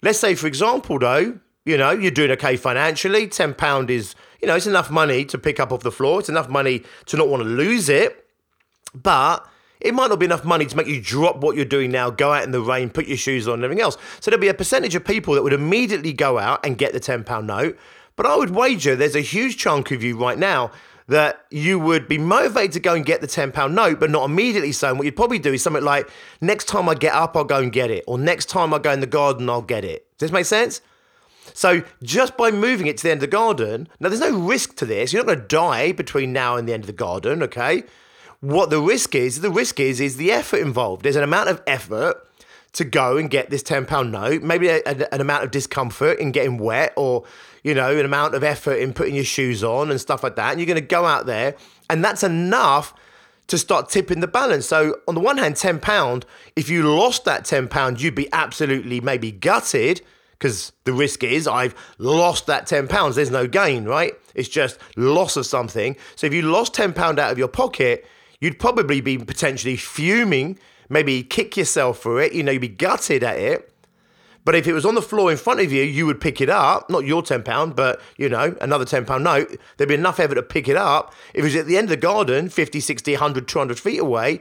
Let's 0.02 0.20
say, 0.20 0.36
for 0.36 0.48
example, 0.48 1.00
though, 1.00 1.40
you 1.66 1.78
know, 1.78 1.92
you're 1.92 2.12
doing 2.12 2.32
okay 2.32 2.56
financially. 2.56 3.28
£10 3.28 3.90
is, 3.90 4.16
you 4.42 4.48
know, 4.48 4.56
it's 4.56 4.68
enough 4.68 4.90
money 4.90 5.26
to 5.26 5.38
pick 5.38 5.60
up 5.60 5.72
off 5.72 5.82
the 5.82 5.92
floor. 5.92 6.20
It's 6.20 6.30
enough 6.30 6.48
money 6.48 6.84
to 7.08 7.18
not 7.18 7.28
want 7.28 7.44
to 7.44 7.50
lose 7.50 7.90
it. 7.90 8.26
But 8.94 9.46
it 9.82 9.94
might 9.94 10.08
not 10.08 10.20
be 10.20 10.26
enough 10.26 10.46
money 10.46 10.66
to 10.66 10.78
make 10.78 10.88
you 10.88 11.02
drop 11.02 11.38
what 11.38 11.58
you're 11.58 11.66
doing 11.66 11.92
now, 11.92 12.10
go 12.10 12.32
out 12.32 12.44
in 12.44 12.52
the 12.52 12.62
rain, 12.62 12.90
put 12.90 13.08
your 13.08 13.18
shoes 13.18 13.50
on, 13.50 13.56
and 13.56 13.64
everything 13.66 13.84
else. 13.84 13.98
So 14.22 14.32
there'll 14.32 14.42
be 14.42 14.48
a 14.48 14.54
percentage 14.54 14.96
of 14.96 15.04
people 15.04 15.34
that 15.34 15.44
would 15.44 15.54
immediately 15.54 16.14
go 16.14 16.40
out 16.40 16.66
and 16.66 16.78
get 16.78 16.94
the 16.94 17.02
£10 17.02 17.46
note. 17.46 17.78
But 18.16 18.26
I 18.26 18.38
would 18.38 18.52
wager 18.52 18.96
there's 18.96 19.16
a 19.16 19.22
huge 19.22 19.58
chunk 19.58 19.92
of 19.92 20.02
you 20.04 20.18
right 20.18 20.38
now 20.38 20.72
that 21.08 21.46
you 21.50 21.80
would 21.80 22.08
be 22.08 22.18
motivated 22.18 22.74
to 22.74 22.80
go 22.80 22.94
and 22.94 23.06
get 23.06 23.22
the 23.22 23.28
£10 23.28 23.74
note, 23.74 24.00
but 24.00 24.10
not 24.10 24.30
immediately 24.30 24.74
so. 24.74 24.94
What 24.94 25.06
you'd 25.06 25.16
probably 25.16 25.40
do 25.40 25.54
is 25.54 25.64
something 25.64 25.84
like, 25.84 26.10
next 26.42 26.66
time 26.66 26.90
I 26.90 26.96
get 26.96 27.14
up, 27.14 27.36
I'll 27.38 27.46
go 27.46 27.60
and 27.60 27.72
get 27.72 27.90
it. 27.90 28.04
Or 28.08 28.18
next 28.18 28.50
time 28.50 28.74
I 28.74 28.80
go 28.80 28.92
in 28.92 29.00
the 29.00 29.08
garden, 29.08 29.50
I'll 29.50 29.62
get 29.62 29.86
it. 29.86 30.06
Does 30.18 30.30
this 30.30 30.34
make 30.34 30.46
sense? 30.46 30.82
So 31.54 31.82
just 32.04 32.36
by 32.36 32.52
moving 32.52 32.88
it 32.88 32.98
to 32.98 33.04
the 33.04 33.12
end 33.12 33.20
of 33.20 33.22
the 33.22 33.28
garden, 33.28 33.88
now 34.00 34.10
there's 34.10 34.20
no 34.20 34.38
risk 34.38 34.76
to 34.78 34.86
this. 34.86 35.14
You're 35.14 35.24
not 35.24 35.28
going 35.28 35.40
to 35.40 35.48
die 35.48 35.92
between 35.94 36.34
now 36.34 36.58
and 36.58 36.68
the 36.68 36.74
end 36.74 36.84
of 36.84 36.88
the 36.88 36.94
garden, 36.94 37.42
okay? 37.44 37.84
What 38.42 38.70
the 38.70 38.82
risk 38.82 39.16
is, 39.16 39.40
the 39.40 39.50
risk 39.50 39.80
is, 39.80 40.02
is 40.02 40.18
the 40.18 40.32
effort 40.32 40.58
involved. 40.58 41.04
There's 41.04 41.16
an 41.16 41.24
amount 41.24 41.50
of 41.50 41.62
effort 41.66 42.28
to 42.74 42.84
go 42.84 43.18
and 43.18 43.30
get 43.30 43.50
this 43.50 43.64
£10 43.64 44.12
note, 44.12 44.44
maybe 44.44 44.68
a, 44.68 44.82
a, 44.86 45.14
an 45.14 45.22
amount 45.22 45.46
of 45.46 45.52
discomfort 45.52 46.20
in 46.20 46.32
getting 46.32 46.58
wet 46.58 46.94
or, 46.96 47.24
you 47.68 47.74
know, 47.74 47.92
an 47.92 48.06
amount 48.06 48.34
of 48.34 48.46
effort 48.46 48.76
in 48.76 48.94
putting 48.94 49.14
your 49.14 49.26
shoes 49.26 49.62
on 49.62 49.92
and 49.92 50.00
stuff 50.00 50.24
like 50.24 50.38
that. 50.38 50.52
And 50.52 50.60
you're 50.62 50.66
going 50.66 50.76
to 50.76 50.82
go 50.82 51.04
out 51.04 51.26
there 51.26 51.54
and 51.90 52.02
that's 52.02 52.24
enough 52.24 52.94
to 53.48 53.58
start 53.58 53.90
tipping 53.90 54.22
the 54.22 54.28
balance. 54.28 54.66
So 54.66 55.02
on 55.06 55.16
the 55.16 55.20
one 55.20 55.38
hand, 55.38 55.56
£10, 55.56 56.24
if 56.56 56.70
you 56.70 56.84
lost 56.84 57.26
that 57.26 57.44
£10, 57.44 58.00
you'd 58.00 58.16
be 58.16 58.32
absolutely 58.32 59.02
maybe 59.02 59.34
gutted 59.34 60.02
because 60.32 60.72
the 60.86 60.94
risk 60.94 61.26
is 61.26 61.46
I've 61.46 61.76
lost 61.98 62.46
that 62.48 62.68
£10. 62.68 63.16
There's 63.16 63.32
no 63.32 63.48
gain, 63.48 63.84
right? 63.84 64.14
It's 64.34 64.48
just 64.48 64.80
loss 64.96 65.36
of 65.36 65.46
something. 65.46 65.98
So 66.16 66.26
if 66.26 66.34
you 66.34 66.44
lost 66.44 66.74
£10 66.74 66.98
out 66.98 67.34
of 67.34 67.38
your 67.38 67.50
pocket, 67.50 68.08
you'd 68.40 68.60
probably 68.60 69.02
be 69.02 69.18
potentially 69.18 69.76
fuming 69.76 70.58
maybe 70.90 71.24
kick 71.24 71.58
yourself 71.58 72.00
for 72.00 72.22
it, 72.22 72.34
you 72.34 72.44
know, 72.44 72.52
you'd 72.52 72.62
be 72.62 72.68
gutted 72.68 73.24
at 73.24 73.38
it. 73.38 73.74
But 74.48 74.56
if 74.56 74.66
it 74.66 74.72
was 74.72 74.86
on 74.86 74.96
the 74.96 75.02
floor 75.02 75.30
in 75.30 75.36
front 75.36 75.60
of 75.60 75.74
you, 75.74 75.84
you 75.84 76.06
would 76.06 76.22
pick 76.22 76.40
it 76.40 76.50
up, 76.50 76.90
not 76.90 77.04
your 77.04 77.22
£10, 77.22 77.76
but, 77.76 78.00
you 78.16 78.30
know, 78.30 78.56
another 78.62 78.86
£10 78.86 79.22
note. 79.22 79.60
There'd 79.76 79.90
be 79.90 79.94
enough 79.94 80.22
effort 80.22 80.36
to 80.36 80.42
pick 80.42 80.70
it 80.70 80.78
up. 80.78 81.14
If 81.34 81.42
it 81.42 81.44
was 81.44 81.56
at 81.58 81.66
the 81.66 81.76
end 81.76 81.88
of 81.88 81.90
the 81.90 81.98
garden, 81.98 82.48
50, 82.48 82.80
60, 82.80 83.12
100, 83.12 83.46
200 83.46 83.78
feet 83.78 84.00
away, 84.00 84.40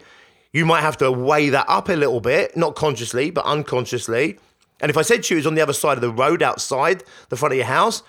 you 0.53 0.65
might 0.65 0.83
have 0.83 0.97
to 0.99 1.11
weigh 1.11 1.49
that 1.49 1.67
up 1.69 1.89
a 1.89 1.95
little 1.95 2.21
bit, 2.21 2.57
not 2.57 2.77
consciously, 2.77 3.33
but 3.33 3.45
unconsciously. 3.47 4.39
And 4.81 4.91
if 4.91 4.97
I 4.97 5.03
said 5.03 5.25
to 5.25 5.35
you 5.35 5.39
it 5.39 5.41
was 5.41 5.47
on 5.49 5.57
the 5.57 5.61
other 5.61 5.73
side 5.73 5.99
of 5.99 6.03
the 6.03 6.13
road 6.13 6.41
outside 6.41 7.03
the 7.29 7.37
front 7.37 7.55
of 7.55 7.57
your 7.57 7.67
house, 7.67 8.05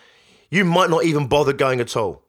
you 0.52 0.66
might 0.66 0.92
not 0.92 1.04
even 1.04 1.26
bother 1.26 1.52
going 1.52 1.80
at 1.80 1.98
all. 1.98 2.22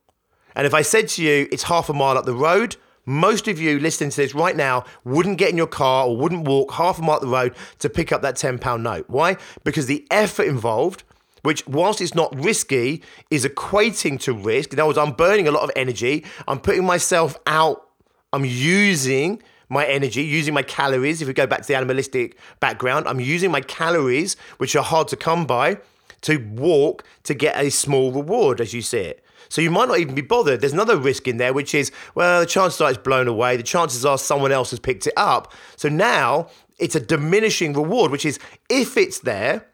And 0.56 0.66
if 0.66 0.72
I 0.72 0.80
said 0.80 1.08
to 1.08 1.22
you 1.22 1.46
it's 1.52 1.64
half 1.64 1.90
a 1.90 1.92
mile 1.92 2.16
up 2.16 2.24
the 2.24 2.32
road, 2.32 2.76
most 3.08 3.48
of 3.48 3.58
you 3.58 3.80
listening 3.80 4.10
to 4.10 4.16
this 4.16 4.34
right 4.34 4.54
now 4.54 4.84
wouldn't 5.04 5.38
get 5.38 5.50
in 5.50 5.56
your 5.56 5.66
car 5.66 6.06
or 6.06 6.16
wouldn't 6.16 6.46
walk 6.46 6.72
half 6.72 6.98
a 6.98 7.02
mile 7.02 7.16
up 7.16 7.22
the 7.22 7.26
road 7.26 7.54
to 7.78 7.88
pick 7.88 8.12
up 8.12 8.20
that 8.22 8.34
£10 8.34 8.82
note. 8.82 9.06
Why? 9.08 9.36
Because 9.64 9.86
the 9.86 10.06
effort 10.10 10.46
involved 10.46 11.04
which, 11.42 11.66
whilst 11.66 12.00
it's 12.00 12.14
not 12.14 12.34
risky, 12.44 13.02
is 13.30 13.44
equating 13.44 14.20
to 14.20 14.32
risk. 14.32 14.72
In 14.72 14.80
other 14.80 14.88
words, 14.88 14.98
I'm 14.98 15.12
burning 15.12 15.48
a 15.48 15.50
lot 15.50 15.62
of 15.62 15.70
energy. 15.76 16.24
I'm 16.46 16.60
putting 16.60 16.84
myself 16.84 17.38
out. 17.46 17.88
I'm 18.32 18.44
using 18.44 19.40
my 19.68 19.86
energy, 19.86 20.22
using 20.22 20.52
my 20.52 20.62
calories. 20.62 21.22
If 21.22 21.28
we 21.28 21.34
go 21.34 21.46
back 21.46 21.62
to 21.62 21.68
the 21.68 21.76
animalistic 21.76 22.36
background, 22.60 23.06
I'm 23.06 23.20
using 23.20 23.50
my 23.50 23.60
calories, 23.60 24.36
which 24.58 24.74
are 24.76 24.82
hard 24.82 25.08
to 25.08 25.16
come 25.16 25.46
by, 25.46 25.78
to 26.22 26.36
walk 26.36 27.04
to 27.22 27.34
get 27.34 27.56
a 27.56 27.70
small 27.70 28.12
reward, 28.12 28.60
as 28.60 28.74
you 28.74 28.82
see 28.82 28.98
it. 28.98 29.24
So 29.48 29.60
you 29.60 29.70
might 29.70 29.88
not 29.88 29.98
even 29.98 30.14
be 30.14 30.22
bothered. 30.22 30.60
There's 30.60 30.72
another 30.72 30.96
risk 30.96 31.26
in 31.26 31.38
there, 31.38 31.52
which 31.52 31.74
is, 31.74 31.90
well, 32.14 32.40
the 32.40 32.46
chances 32.46 32.80
are 32.80 32.90
it's 32.90 32.98
blown 32.98 33.28
away. 33.28 33.56
The 33.56 33.62
chances 33.62 34.04
are 34.04 34.18
someone 34.18 34.52
else 34.52 34.70
has 34.70 34.80
picked 34.80 35.06
it 35.06 35.14
up. 35.16 35.52
So 35.76 35.88
now 35.88 36.48
it's 36.78 36.94
a 36.94 37.00
diminishing 37.00 37.72
reward, 37.72 38.10
which 38.10 38.26
is 38.26 38.38
if 38.68 38.96
it's 38.96 39.20
there, 39.20 39.66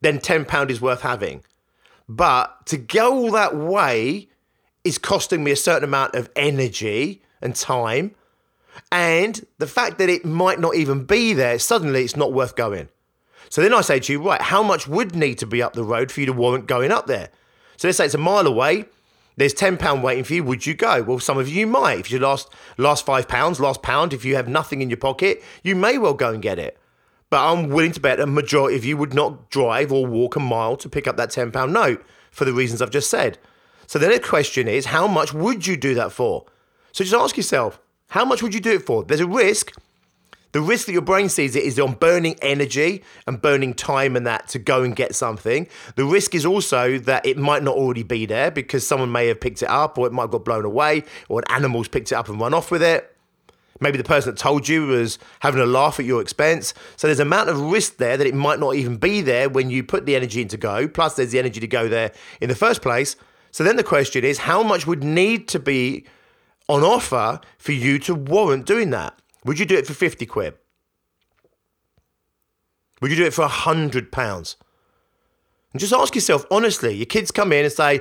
then 0.00 0.18
£10 0.18 0.70
is 0.70 0.80
worth 0.80 1.02
having. 1.02 1.44
But 2.08 2.66
to 2.66 2.76
go 2.76 3.14
all 3.14 3.30
that 3.32 3.56
way 3.56 4.28
is 4.82 4.98
costing 4.98 5.44
me 5.44 5.52
a 5.52 5.56
certain 5.56 5.84
amount 5.84 6.14
of 6.14 6.28
energy 6.34 7.22
and 7.40 7.54
time. 7.54 8.14
And 8.90 9.46
the 9.58 9.66
fact 9.66 9.98
that 9.98 10.08
it 10.08 10.24
might 10.24 10.58
not 10.58 10.74
even 10.74 11.04
be 11.04 11.32
there, 11.34 11.58
suddenly 11.58 12.04
it's 12.04 12.16
not 12.16 12.32
worth 12.32 12.56
going. 12.56 12.88
So 13.48 13.62
then 13.62 13.74
I 13.74 13.80
say 13.80 13.98
to 14.00 14.12
you, 14.12 14.22
right, 14.22 14.40
how 14.40 14.62
much 14.62 14.86
would 14.86 15.14
need 15.14 15.38
to 15.38 15.46
be 15.46 15.62
up 15.62 15.72
the 15.72 15.84
road 15.84 16.10
for 16.12 16.20
you 16.20 16.26
to 16.26 16.32
warrant 16.32 16.66
going 16.66 16.92
up 16.92 17.06
there? 17.06 17.30
So 17.76 17.88
let's 17.88 17.98
say 17.98 18.06
it's 18.06 18.14
a 18.14 18.18
mile 18.18 18.46
away. 18.46 18.86
There's 19.40 19.54
ten 19.54 19.78
pound 19.78 20.02
waiting 20.02 20.22
for 20.22 20.34
you. 20.34 20.44
Would 20.44 20.66
you 20.66 20.74
go? 20.74 21.02
Well, 21.02 21.18
some 21.18 21.38
of 21.38 21.48
you 21.48 21.66
might. 21.66 21.98
If 21.98 22.10
you 22.12 22.18
lost 22.18 22.52
last 22.76 23.06
five 23.06 23.26
pounds, 23.26 23.58
last 23.58 23.80
pound, 23.80 24.12
if 24.12 24.22
you 24.22 24.36
have 24.36 24.48
nothing 24.48 24.82
in 24.82 24.90
your 24.90 24.98
pocket, 24.98 25.42
you 25.62 25.74
may 25.74 25.96
well 25.96 26.12
go 26.12 26.28
and 26.28 26.42
get 26.42 26.58
it. 26.58 26.76
But 27.30 27.50
I'm 27.50 27.70
willing 27.70 27.92
to 27.92 28.00
bet 28.00 28.20
a 28.20 28.26
majority 28.26 28.76
of 28.76 28.84
you 28.84 28.98
would 28.98 29.14
not 29.14 29.48
drive 29.48 29.90
or 29.90 30.04
walk 30.04 30.36
a 30.36 30.40
mile 30.40 30.76
to 30.76 30.90
pick 30.90 31.08
up 31.08 31.16
that 31.16 31.30
ten 31.30 31.50
pound 31.50 31.72
note 31.72 32.04
for 32.30 32.44
the 32.44 32.52
reasons 32.52 32.82
I've 32.82 32.90
just 32.90 33.08
said. 33.08 33.38
So 33.86 33.98
the 33.98 34.08
next 34.08 34.28
question 34.28 34.68
is, 34.68 34.84
how 34.84 35.08
much 35.08 35.32
would 35.32 35.66
you 35.66 35.78
do 35.78 35.94
that 35.94 36.12
for? 36.12 36.44
So 36.92 37.02
just 37.02 37.16
ask 37.16 37.38
yourself, 37.38 37.80
how 38.10 38.26
much 38.26 38.42
would 38.42 38.52
you 38.52 38.60
do 38.60 38.72
it 38.72 38.84
for? 38.84 39.04
There's 39.04 39.20
a 39.20 39.26
risk 39.26 39.72
the 40.52 40.60
risk 40.60 40.86
that 40.86 40.92
your 40.92 41.02
brain 41.02 41.28
sees 41.28 41.54
it 41.54 41.64
is 41.64 41.78
on 41.78 41.94
burning 41.94 42.36
energy 42.42 43.04
and 43.26 43.40
burning 43.40 43.74
time 43.74 44.16
and 44.16 44.26
that 44.26 44.48
to 44.48 44.58
go 44.58 44.82
and 44.82 44.96
get 44.96 45.14
something. 45.14 45.68
The 45.94 46.04
risk 46.04 46.34
is 46.34 46.44
also 46.44 46.98
that 46.98 47.24
it 47.24 47.36
might 47.36 47.62
not 47.62 47.76
already 47.76 48.02
be 48.02 48.26
there 48.26 48.50
because 48.50 48.86
someone 48.86 49.12
may 49.12 49.28
have 49.28 49.40
picked 49.40 49.62
it 49.62 49.70
up 49.70 49.96
or 49.96 50.06
it 50.06 50.12
might 50.12 50.22
have 50.22 50.30
got 50.32 50.44
blown 50.44 50.64
away 50.64 51.04
or 51.28 51.40
an 51.40 51.44
animal's 51.54 51.88
picked 51.88 52.12
it 52.12 52.16
up 52.16 52.28
and 52.28 52.40
run 52.40 52.54
off 52.54 52.70
with 52.70 52.82
it. 52.82 53.16
Maybe 53.82 53.96
the 53.96 54.04
person 54.04 54.34
that 54.34 54.38
told 54.38 54.68
you 54.68 54.86
was 54.88 55.18
having 55.40 55.60
a 55.60 55.66
laugh 55.66 55.98
at 55.98 56.04
your 56.04 56.20
expense. 56.20 56.74
So 56.96 57.06
there's 57.06 57.20
an 57.20 57.28
amount 57.28 57.48
of 57.48 57.58
risk 57.58 57.96
there 57.96 58.16
that 58.16 58.26
it 58.26 58.34
might 58.34 58.60
not 58.60 58.74
even 58.74 58.96
be 58.96 59.22
there 59.22 59.48
when 59.48 59.70
you 59.70 59.82
put 59.82 60.04
the 60.04 60.16
energy 60.16 60.42
in 60.42 60.48
to 60.48 60.58
go. 60.58 60.86
Plus, 60.86 61.14
there's 61.14 61.30
the 61.30 61.38
energy 61.38 61.60
to 61.60 61.66
go 61.66 61.88
there 61.88 62.12
in 62.40 62.50
the 62.50 62.54
first 62.54 62.82
place. 62.82 63.16
So 63.52 63.64
then 63.64 63.76
the 63.76 63.82
question 63.82 64.22
is 64.22 64.38
how 64.38 64.62
much 64.62 64.86
would 64.86 65.02
need 65.02 65.48
to 65.48 65.58
be 65.58 66.04
on 66.68 66.82
offer 66.82 67.40
for 67.56 67.72
you 67.72 67.98
to 68.00 68.14
warrant 68.14 68.66
doing 68.66 68.90
that? 68.90 69.19
Would 69.44 69.58
you 69.58 69.64
do 69.64 69.76
it 69.76 69.86
for 69.86 69.94
50 69.94 70.26
quid? 70.26 70.54
Would 73.00 73.10
you 73.10 73.16
do 73.16 73.24
it 73.24 73.34
for 73.34 73.42
100 73.42 74.12
pounds? 74.12 74.56
And 75.72 75.80
just 75.80 75.92
ask 75.92 76.14
yourself 76.14 76.44
honestly, 76.50 76.94
your 76.94 77.06
kids 77.06 77.30
come 77.30 77.52
in 77.52 77.64
and 77.64 77.72
say, 77.72 78.00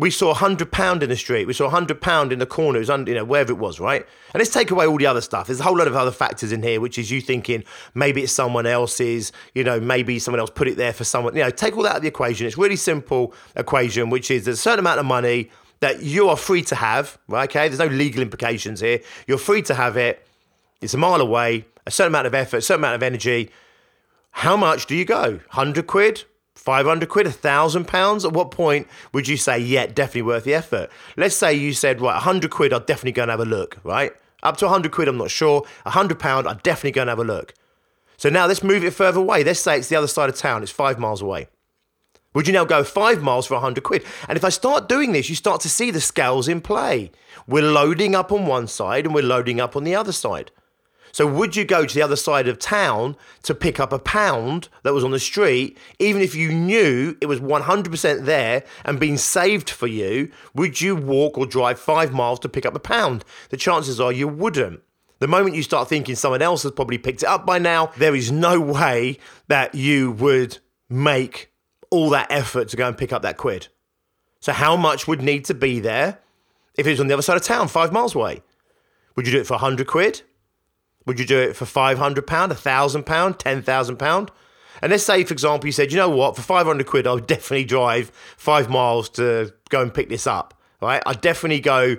we 0.00 0.10
saw 0.10 0.30
a 0.30 0.34
hundred 0.34 0.72
pound 0.72 1.02
in 1.02 1.10
the 1.10 1.16
street. 1.16 1.46
We 1.46 1.52
saw 1.52 1.66
a 1.66 1.70
hundred 1.70 2.00
pound 2.00 2.32
in 2.32 2.38
the 2.38 2.46
corner. 2.46 2.78
It 2.78 2.80
was 2.80 2.90
under, 2.90 3.10
you 3.10 3.18
know, 3.18 3.24
wherever 3.24 3.52
it 3.52 3.58
was, 3.58 3.78
right? 3.78 4.00
And 4.32 4.40
let's 4.40 4.50
take 4.50 4.70
away 4.70 4.86
all 4.86 4.96
the 4.96 5.04
other 5.04 5.20
stuff. 5.20 5.46
There's 5.46 5.60
a 5.60 5.62
whole 5.62 5.76
lot 5.76 5.88
of 5.88 5.94
other 5.94 6.10
factors 6.10 6.52
in 6.52 6.62
here, 6.62 6.80
which 6.80 6.98
is 6.98 7.10
you 7.10 7.20
thinking 7.20 7.64
maybe 7.92 8.22
it's 8.22 8.32
someone 8.32 8.64
else's, 8.64 9.30
you 9.54 9.62
know, 9.62 9.78
maybe 9.78 10.18
someone 10.18 10.40
else 10.40 10.48
put 10.48 10.68
it 10.68 10.78
there 10.78 10.94
for 10.94 11.04
someone. 11.04 11.36
You 11.36 11.42
know, 11.42 11.50
take 11.50 11.76
all 11.76 11.82
that 11.82 11.90
out 11.90 11.96
of 11.96 12.02
the 12.02 12.08
equation. 12.08 12.46
It's 12.46 12.56
really 12.56 12.76
simple 12.76 13.34
equation, 13.56 14.08
which 14.08 14.30
is 14.30 14.46
there's 14.46 14.58
a 14.58 14.62
certain 14.62 14.78
amount 14.78 15.00
of 15.00 15.06
money 15.06 15.50
that 15.80 16.02
you 16.02 16.30
are 16.30 16.36
free 16.36 16.62
to 16.62 16.76
have, 16.76 17.18
right? 17.28 17.50
Okay, 17.50 17.68
there's 17.68 17.78
no 17.78 17.94
legal 17.94 18.22
implications 18.22 18.80
here. 18.80 19.00
You're 19.26 19.36
free 19.36 19.60
to 19.62 19.74
have 19.74 19.98
it. 19.98 20.26
It's 20.80 20.94
a 20.94 20.98
mile 20.98 21.20
away, 21.20 21.66
a 21.86 21.90
certain 21.90 22.12
amount 22.12 22.26
of 22.26 22.34
effort, 22.34 22.58
a 22.58 22.62
certain 22.62 22.80
amount 22.80 22.94
of 22.94 23.02
energy. 23.02 23.50
How 24.30 24.56
much 24.56 24.86
do 24.86 24.94
you 24.94 25.04
go? 25.04 25.40
100 25.52 25.86
quid? 25.86 26.24
500 26.54 27.08
quid? 27.08 27.26
A 27.26 27.32
thousand 27.32 27.86
pounds? 27.86 28.24
At 28.24 28.32
what 28.32 28.50
point 28.50 28.86
would 29.12 29.28
you 29.28 29.36
say, 29.36 29.58
yeah, 29.58 29.86
definitely 29.86 30.22
worth 30.22 30.44
the 30.44 30.54
effort? 30.54 30.90
Let's 31.16 31.36
say 31.36 31.52
you 31.52 31.74
said, 31.74 32.00
right, 32.00 32.14
100 32.14 32.50
quid, 32.50 32.72
I'll 32.72 32.80
definitely 32.80 33.12
go 33.12 33.22
and 33.22 33.30
have 33.30 33.40
a 33.40 33.44
look, 33.44 33.78
right? 33.84 34.12
Up 34.42 34.56
to 34.58 34.64
100 34.66 34.90
quid, 34.90 35.08
I'm 35.08 35.18
not 35.18 35.30
sure. 35.30 35.60
100 35.82 36.18
pound, 36.18 36.48
I'll 36.48 36.54
definitely 36.54 36.92
go 36.92 37.02
and 37.02 37.10
have 37.10 37.18
a 37.18 37.24
look. 37.24 37.54
So 38.16 38.30
now 38.30 38.46
let's 38.46 38.62
move 38.62 38.84
it 38.84 38.92
further 38.92 39.20
away. 39.20 39.44
Let's 39.44 39.60
say 39.60 39.78
it's 39.78 39.88
the 39.88 39.96
other 39.96 40.06
side 40.06 40.30
of 40.30 40.36
town, 40.36 40.62
it's 40.62 40.72
five 40.72 40.98
miles 40.98 41.20
away. 41.20 41.48
Would 42.32 42.46
you 42.46 42.52
now 42.52 42.64
go 42.64 42.84
five 42.84 43.22
miles 43.22 43.46
for 43.46 43.54
100 43.54 43.82
quid? 43.82 44.04
And 44.28 44.36
if 44.36 44.44
I 44.44 44.50
start 44.50 44.88
doing 44.88 45.12
this, 45.12 45.28
you 45.28 45.34
start 45.34 45.60
to 45.62 45.68
see 45.68 45.90
the 45.90 46.00
scales 46.00 46.46
in 46.46 46.60
play. 46.60 47.10
We're 47.46 47.70
loading 47.70 48.14
up 48.14 48.30
on 48.30 48.46
one 48.46 48.68
side 48.68 49.04
and 49.04 49.14
we're 49.14 49.24
loading 49.24 49.60
up 49.60 49.74
on 49.74 49.84
the 49.84 49.96
other 49.96 50.12
side. 50.12 50.52
So 51.12 51.26
would 51.26 51.56
you 51.56 51.64
go 51.64 51.86
to 51.86 51.94
the 51.94 52.02
other 52.02 52.16
side 52.16 52.48
of 52.48 52.58
town 52.58 53.16
to 53.42 53.54
pick 53.54 53.80
up 53.80 53.92
a 53.92 53.98
pound 53.98 54.68
that 54.82 54.94
was 54.94 55.04
on 55.04 55.10
the 55.10 55.18
street, 55.18 55.76
even 55.98 56.22
if 56.22 56.34
you 56.34 56.52
knew 56.52 57.16
it 57.20 57.26
was 57.26 57.40
100% 57.40 58.24
there 58.24 58.64
and 58.84 59.00
being 59.00 59.16
saved 59.16 59.70
for 59.70 59.86
you? 59.86 60.30
Would 60.54 60.80
you 60.80 60.94
walk 60.94 61.36
or 61.36 61.46
drive 61.46 61.78
five 61.78 62.12
miles 62.12 62.38
to 62.40 62.48
pick 62.48 62.66
up 62.66 62.74
a 62.74 62.80
pound? 62.80 63.24
The 63.50 63.56
chances 63.56 64.00
are 64.00 64.12
you 64.12 64.28
wouldn't. 64.28 64.80
The 65.18 65.28
moment 65.28 65.54
you 65.54 65.62
start 65.62 65.88
thinking 65.88 66.14
someone 66.14 66.40
else 66.40 66.62
has 66.62 66.72
probably 66.72 66.96
picked 66.96 67.22
it 67.22 67.28
up 67.28 67.44
by 67.44 67.58
now, 67.58 67.88
there 67.98 68.14
is 68.14 68.32
no 68.32 68.58
way 68.58 69.18
that 69.48 69.74
you 69.74 70.12
would 70.12 70.58
make 70.88 71.52
all 71.90 72.08
that 72.10 72.30
effort 72.30 72.68
to 72.68 72.76
go 72.76 72.88
and 72.88 72.96
pick 72.96 73.12
up 73.12 73.22
that 73.22 73.36
quid. 73.36 73.68
So, 74.40 74.52
how 74.52 74.76
much 74.76 75.06
would 75.06 75.20
need 75.20 75.44
to 75.46 75.54
be 75.54 75.80
there 75.80 76.18
if 76.78 76.86
it 76.86 76.90
was 76.90 77.00
on 77.00 77.08
the 77.08 77.12
other 77.12 77.22
side 77.22 77.36
of 77.36 77.42
town, 77.42 77.68
five 77.68 77.92
miles 77.92 78.14
away? 78.14 78.42
Would 79.14 79.26
you 79.26 79.32
do 79.32 79.40
it 79.40 79.46
for 79.46 79.54
100 79.54 79.86
quid? 79.86 80.22
Would 81.06 81.18
you 81.18 81.26
do 81.26 81.38
it 81.38 81.56
for 81.56 81.66
five 81.66 81.98
hundred 81.98 82.26
pound, 82.26 82.52
a 82.52 82.54
thousand 82.54 83.04
pound, 83.04 83.38
ten 83.38 83.62
thousand 83.62 83.96
pound? 83.96 84.30
And 84.82 84.90
let's 84.90 85.04
say, 85.04 85.24
for 85.24 85.32
example, 85.32 85.66
you 85.66 85.72
said, 85.72 85.92
you 85.92 85.98
know 85.98 86.08
what, 86.08 86.36
for 86.36 86.42
five 86.42 86.66
hundred 86.66 86.86
quid, 86.86 87.06
I 87.06 87.14
would 87.14 87.26
definitely 87.26 87.64
drive 87.64 88.10
five 88.36 88.70
miles 88.70 89.08
to 89.10 89.52
go 89.68 89.82
and 89.82 89.92
pick 89.92 90.08
this 90.08 90.26
up. 90.26 90.54
Right? 90.80 91.02
I'd 91.06 91.20
definitely 91.20 91.60
go. 91.60 91.96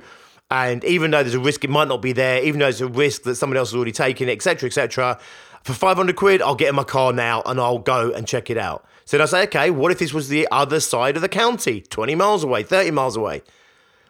And 0.50 0.84
even 0.84 1.12
though 1.12 1.24
there's 1.24 1.36
a 1.36 1.39
risk 1.39 1.63
it 1.63 1.70
might 1.70 1.88
not 1.88 2.01
be 2.01 2.12
there, 2.12 2.43
even 2.43 2.60
though 2.60 2.65
there's 2.65 2.81
a 2.81 2.88
risk 2.88 3.24
that 3.24 3.36
someone 3.36 3.55
else 3.55 3.70
has 3.70 3.75
already 3.75 3.93
taken 3.93 4.27
it, 4.27 4.34
etc., 4.34 4.67
etc., 4.67 5.17
for 5.63 5.74
500 5.74 6.15
quid, 6.15 6.41
I'll 6.41 6.55
get 6.55 6.70
in 6.70 6.75
my 6.75 6.84
car 6.84 7.13
now 7.13 7.41
and 7.46 7.60
I'll 7.60 7.79
go 7.79 8.12
and 8.12 8.27
check 8.27 8.50
it 8.50 8.58
out. 8.58 8.86
So 9.05 9.17
then 9.17 9.24
I 9.24 9.25
say, 9.27 9.43
okay, 9.43 9.70
what 9.70 9.91
if 9.91 10.00
this 10.00 10.13
was 10.13 10.27
the 10.27 10.48
other 10.51 10.79
side 10.79 11.15
of 11.15 11.22
the 11.22 11.29
county, 11.29 11.81
20 11.81 12.15
miles 12.15 12.43
away, 12.43 12.63
30 12.63 12.91
miles 12.91 13.15
away? 13.15 13.43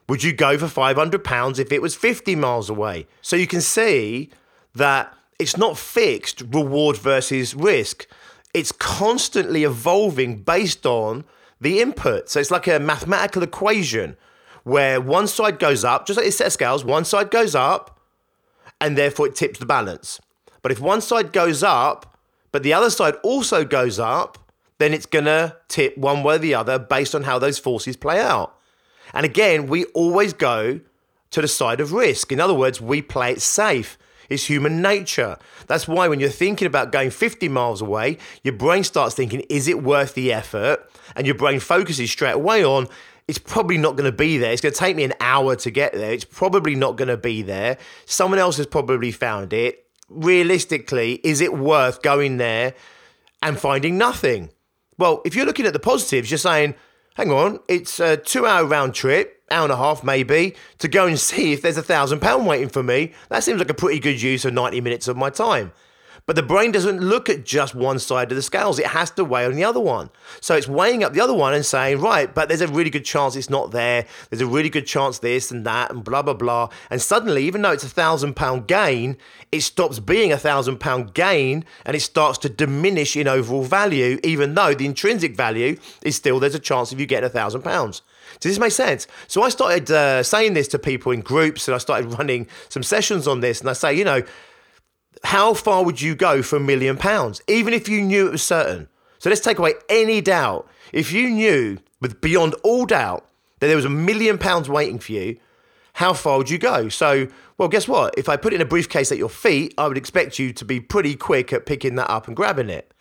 Would 0.07 0.23
you 0.23 0.33
go 0.33 0.57
for 0.57 0.67
500 0.67 1.23
pounds 1.23 1.59
if 1.59 1.71
it 1.71 1.81
was 1.81 1.95
50 1.95 2.35
miles 2.35 2.69
away? 2.69 3.07
So 3.21 3.35
you 3.35 3.47
can 3.47 3.61
see 3.61 4.29
that 4.75 5.13
it's 5.39 5.57
not 5.57 5.77
fixed 5.77 6.41
reward 6.41 6.97
versus 6.97 7.55
risk. 7.55 8.07
It's 8.53 8.71
constantly 8.71 9.63
evolving 9.63 10.43
based 10.43 10.85
on 10.85 11.23
the 11.59 11.79
input. 11.79 12.29
So 12.29 12.39
it's 12.39 12.51
like 12.51 12.67
a 12.67 12.79
mathematical 12.79 13.43
equation 13.43 14.17
where 14.63 15.01
one 15.01 15.27
side 15.27 15.59
goes 15.59 15.83
up, 15.83 16.05
just 16.05 16.17
like 16.17 16.27
a 16.27 16.31
set 16.31 16.47
of 16.47 16.53
scales, 16.53 16.85
one 16.85 17.05
side 17.05 17.31
goes 17.31 17.55
up 17.55 17.99
and 18.79 18.97
therefore 18.97 19.27
it 19.27 19.35
tips 19.35 19.59
the 19.59 19.65
balance. 19.65 20.19
But 20.61 20.71
if 20.71 20.79
one 20.79 21.01
side 21.01 21.33
goes 21.33 21.63
up, 21.63 22.17
but 22.51 22.63
the 22.63 22.73
other 22.73 22.89
side 22.89 23.15
also 23.23 23.63
goes 23.63 23.99
up, 23.99 24.37
then 24.77 24.93
it's 24.93 25.05
going 25.05 25.25
to 25.25 25.55
tip 25.67 25.97
one 25.97 26.23
way 26.23 26.35
or 26.35 26.39
the 26.39 26.55
other 26.55 26.77
based 26.77 27.15
on 27.15 27.23
how 27.23 27.39
those 27.39 27.59
forces 27.59 27.95
play 27.95 28.19
out. 28.19 28.55
And 29.13 29.25
again, 29.25 29.67
we 29.67 29.85
always 29.85 30.33
go 30.33 30.81
to 31.31 31.41
the 31.41 31.47
side 31.47 31.79
of 31.79 31.93
risk. 31.93 32.31
In 32.31 32.39
other 32.39 32.53
words, 32.53 32.81
we 32.81 33.01
play 33.01 33.31
it 33.31 33.41
safe. 33.41 33.97
It's 34.31 34.45
human 34.45 34.81
nature. 34.81 35.37
That's 35.67 35.87
why 35.87 36.07
when 36.07 36.19
you're 36.19 36.29
thinking 36.29 36.65
about 36.65 36.91
going 36.91 37.09
50 37.09 37.49
miles 37.49 37.81
away, 37.81 38.17
your 38.43 38.53
brain 38.53 38.83
starts 38.83 39.13
thinking, 39.13 39.41
is 39.49 39.67
it 39.67 39.83
worth 39.83 40.13
the 40.13 40.31
effort? 40.31 40.89
And 41.15 41.27
your 41.27 41.35
brain 41.35 41.59
focuses 41.59 42.09
straight 42.09 42.35
away 42.35 42.63
on, 42.63 42.87
it's 43.27 43.37
probably 43.37 43.77
not 43.77 43.97
going 43.97 44.09
to 44.09 44.15
be 44.15 44.37
there. 44.37 44.51
It's 44.51 44.61
going 44.61 44.73
to 44.73 44.79
take 44.79 44.95
me 44.95 45.03
an 45.03 45.13
hour 45.19 45.55
to 45.57 45.69
get 45.69 45.93
there. 45.93 46.13
It's 46.13 46.25
probably 46.25 46.75
not 46.75 46.95
going 46.95 47.09
to 47.09 47.17
be 47.17 47.41
there. 47.41 47.77
Someone 48.05 48.39
else 48.39 48.57
has 48.57 48.67
probably 48.67 49.11
found 49.11 49.53
it. 49.53 49.85
Realistically, 50.09 51.19
is 51.23 51.41
it 51.41 51.53
worth 51.53 52.01
going 52.01 52.37
there 52.37 52.73
and 53.43 53.59
finding 53.59 53.97
nothing? 53.97 54.49
Well, 54.97 55.21
if 55.25 55.35
you're 55.35 55.45
looking 55.45 55.65
at 55.65 55.73
the 55.73 55.79
positives, 55.79 56.31
you're 56.31 56.37
saying, 56.37 56.75
hang 57.21 57.31
on, 57.31 57.59
it's 57.67 57.99
a 57.99 58.17
two 58.17 58.47
hour 58.47 58.65
round 58.65 58.95
trip 58.95 59.43
hour 59.51 59.61
and 59.61 59.71
a 59.71 59.77
half 59.77 60.03
maybe 60.03 60.55
to 60.79 60.87
go 60.87 61.05
and 61.05 61.19
see 61.19 61.53
if 61.53 61.61
there's 61.61 61.77
a 61.77 61.83
thousand 61.83 62.19
pound 62.19 62.47
waiting 62.47 62.67
for 62.67 62.81
me. 62.81 63.11
That 63.29 63.43
seems 63.43 63.59
like 63.59 63.69
a 63.69 63.75
pretty 63.75 63.99
good 63.99 64.19
use 64.19 64.43
of 64.43 64.55
90 64.55 64.81
minutes 64.81 65.07
of 65.07 65.15
my 65.17 65.29
time. 65.29 65.71
But 66.25 66.35
the 66.35 66.43
brain 66.43 66.71
doesn't 66.71 67.01
look 67.01 67.29
at 67.29 67.43
just 67.43 67.73
one 67.75 67.99
side 67.99 68.31
of 68.31 68.35
the 68.35 68.41
scales. 68.41 68.79
It 68.79 68.87
has 68.87 69.11
to 69.11 69.25
weigh 69.25 69.45
on 69.45 69.55
the 69.55 69.63
other 69.63 69.79
one. 69.79 70.09
So 70.39 70.55
it's 70.55 70.67
weighing 70.67 71.03
up 71.03 71.13
the 71.13 71.21
other 71.21 71.33
one 71.33 71.53
and 71.53 71.65
saying, 71.65 71.99
right, 71.99 72.33
but 72.33 72.47
there's 72.47 72.61
a 72.61 72.67
really 72.67 72.89
good 72.89 73.05
chance 73.05 73.35
it's 73.35 73.49
not 73.49 73.71
there. 73.71 74.05
There's 74.29 74.41
a 74.41 74.47
really 74.47 74.69
good 74.69 74.85
chance 74.85 75.19
this 75.19 75.51
and 75.51 75.65
that 75.65 75.91
and 75.91 76.03
blah, 76.03 76.21
blah, 76.21 76.33
blah. 76.33 76.69
And 76.89 77.01
suddenly, 77.01 77.45
even 77.45 77.61
though 77.61 77.71
it's 77.71 77.83
a 77.83 77.89
thousand 77.89 78.35
pound 78.35 78.67
gain, 78.67 79.17
it 79.51 79.61
stops 79.61 79.99
being 79.99 80.31
a 80.31 80.37
thousand 80.37 80.79
pound 80.79 81.13
gain 81.13 81.65
and 81.85 81.95
it 81.95 82.01
starts 82.01 82.37
to 82.39 82.49
diminish 82.49 83.17
in 83.17 83.27
overall 83.27 83.63
value, 83.63 84.19
even 84.23 84.53
though 84.53 84.73
the 84.73 84.85
intrinsic 84.85 85.35
value 85.35 85.77
is 86.03 86.15
still 86.15 86.39
there's 86.39 86.55
a 86.55 86.59
chance 86.59 86.91
of 86.91 86.99
you 86.99 87.05
getting 87.05 87.27
a 87.27 87.29
thousand 87.29 87.63
pounds. 87.63 88.03
Does 88.39 88.51
this 88.51 88.59
make 88.59 88.71
sense? 88.71 89.07
So 89.27 89.43
I 89.43 89.49
started 89.49 89.91
uh, 89.91 90.23
saying 90.23 90.53
this 90.53 90.67
to 90.69 90.79
people 90.79 91.11
in 91.11 91.21
groups 91.21 91.67
and 91.67 91.75
I 91.75 91.77
started 91.79 92.13
running 92.17 92.47
some 92.69 92.83
sessions 92.83 93.27
on 93.27 93.41
this. 93.41 93.59
And 93.59 93.69
I 93.69 93.73
say, 93.73 93.93
you 93.93 94.05
know, 94.05 94.23
how 95.23 95.53
far 95.53 95.83
would 95.83 96.01
you 96.01 96.15
go 96.15 96.41
for 96.41 96.55
a 96.55 96.59
million 96.59 96.97
pounds, 96.97 97.41
even 97.47 97.73
if 97.73 97.87
you 97.87 98.01
knew 98.01 98.27
it 98.27 98.31
was 98.31 98.43
certain? 98.43 98.87
So 99.19 99.29
let's 99.29 99.41
take 99.41 99.59
away 99.59 99.73
any 99.87 100.21
doubt. 100.21 100.67
If 100.91 101.11
you 101.11 101.29
knew 101.29 101.77
with 101.99 102.21
beyond 102.21 102.55
all 102.63 102.85
doubt 102.85 103.27
that 103.59 103.67
there 103.67 103.75
was 103.75 103.85
a 103.85 103.89
million 103.89 104.37
pounds 104.37 104.67
waiting 104.67 104.99
for 104.99 105.11
you, 105.11 105.37
how 105.93 106.13
far 106.13 106.37
would 106.37 106.49
you 106.49 106.57
go? 106.57 106.89
So, 106.89 107.27
well, 107.57 107.69
guess 107.69 107.87
what? 107.87 108.15
If 108.17 108.29
I 108.29 108.37
put 108.37 108.53
it 108.53 108.55
in 108.55 108.61
a 108.61 108.65
briefcase 108.65 109.11
at 109.11 109.17
your 109.17 109.29
feet, 109.29 109.73
I 109.77 109.87
would 109.87 109.97
expect 109.97 110.39
you 110.39 110.53
to 110.53 110.65
be 110.65 110.79
pretty 110.79 111.15
quick 111.15 111.53
at 111.53 111.65
picking 111.65 111.95
that 111.95 112.09
up 112.09 112.27
and 112.27 112.35
grabbing 112.35 112.69
it. 112.69 112.93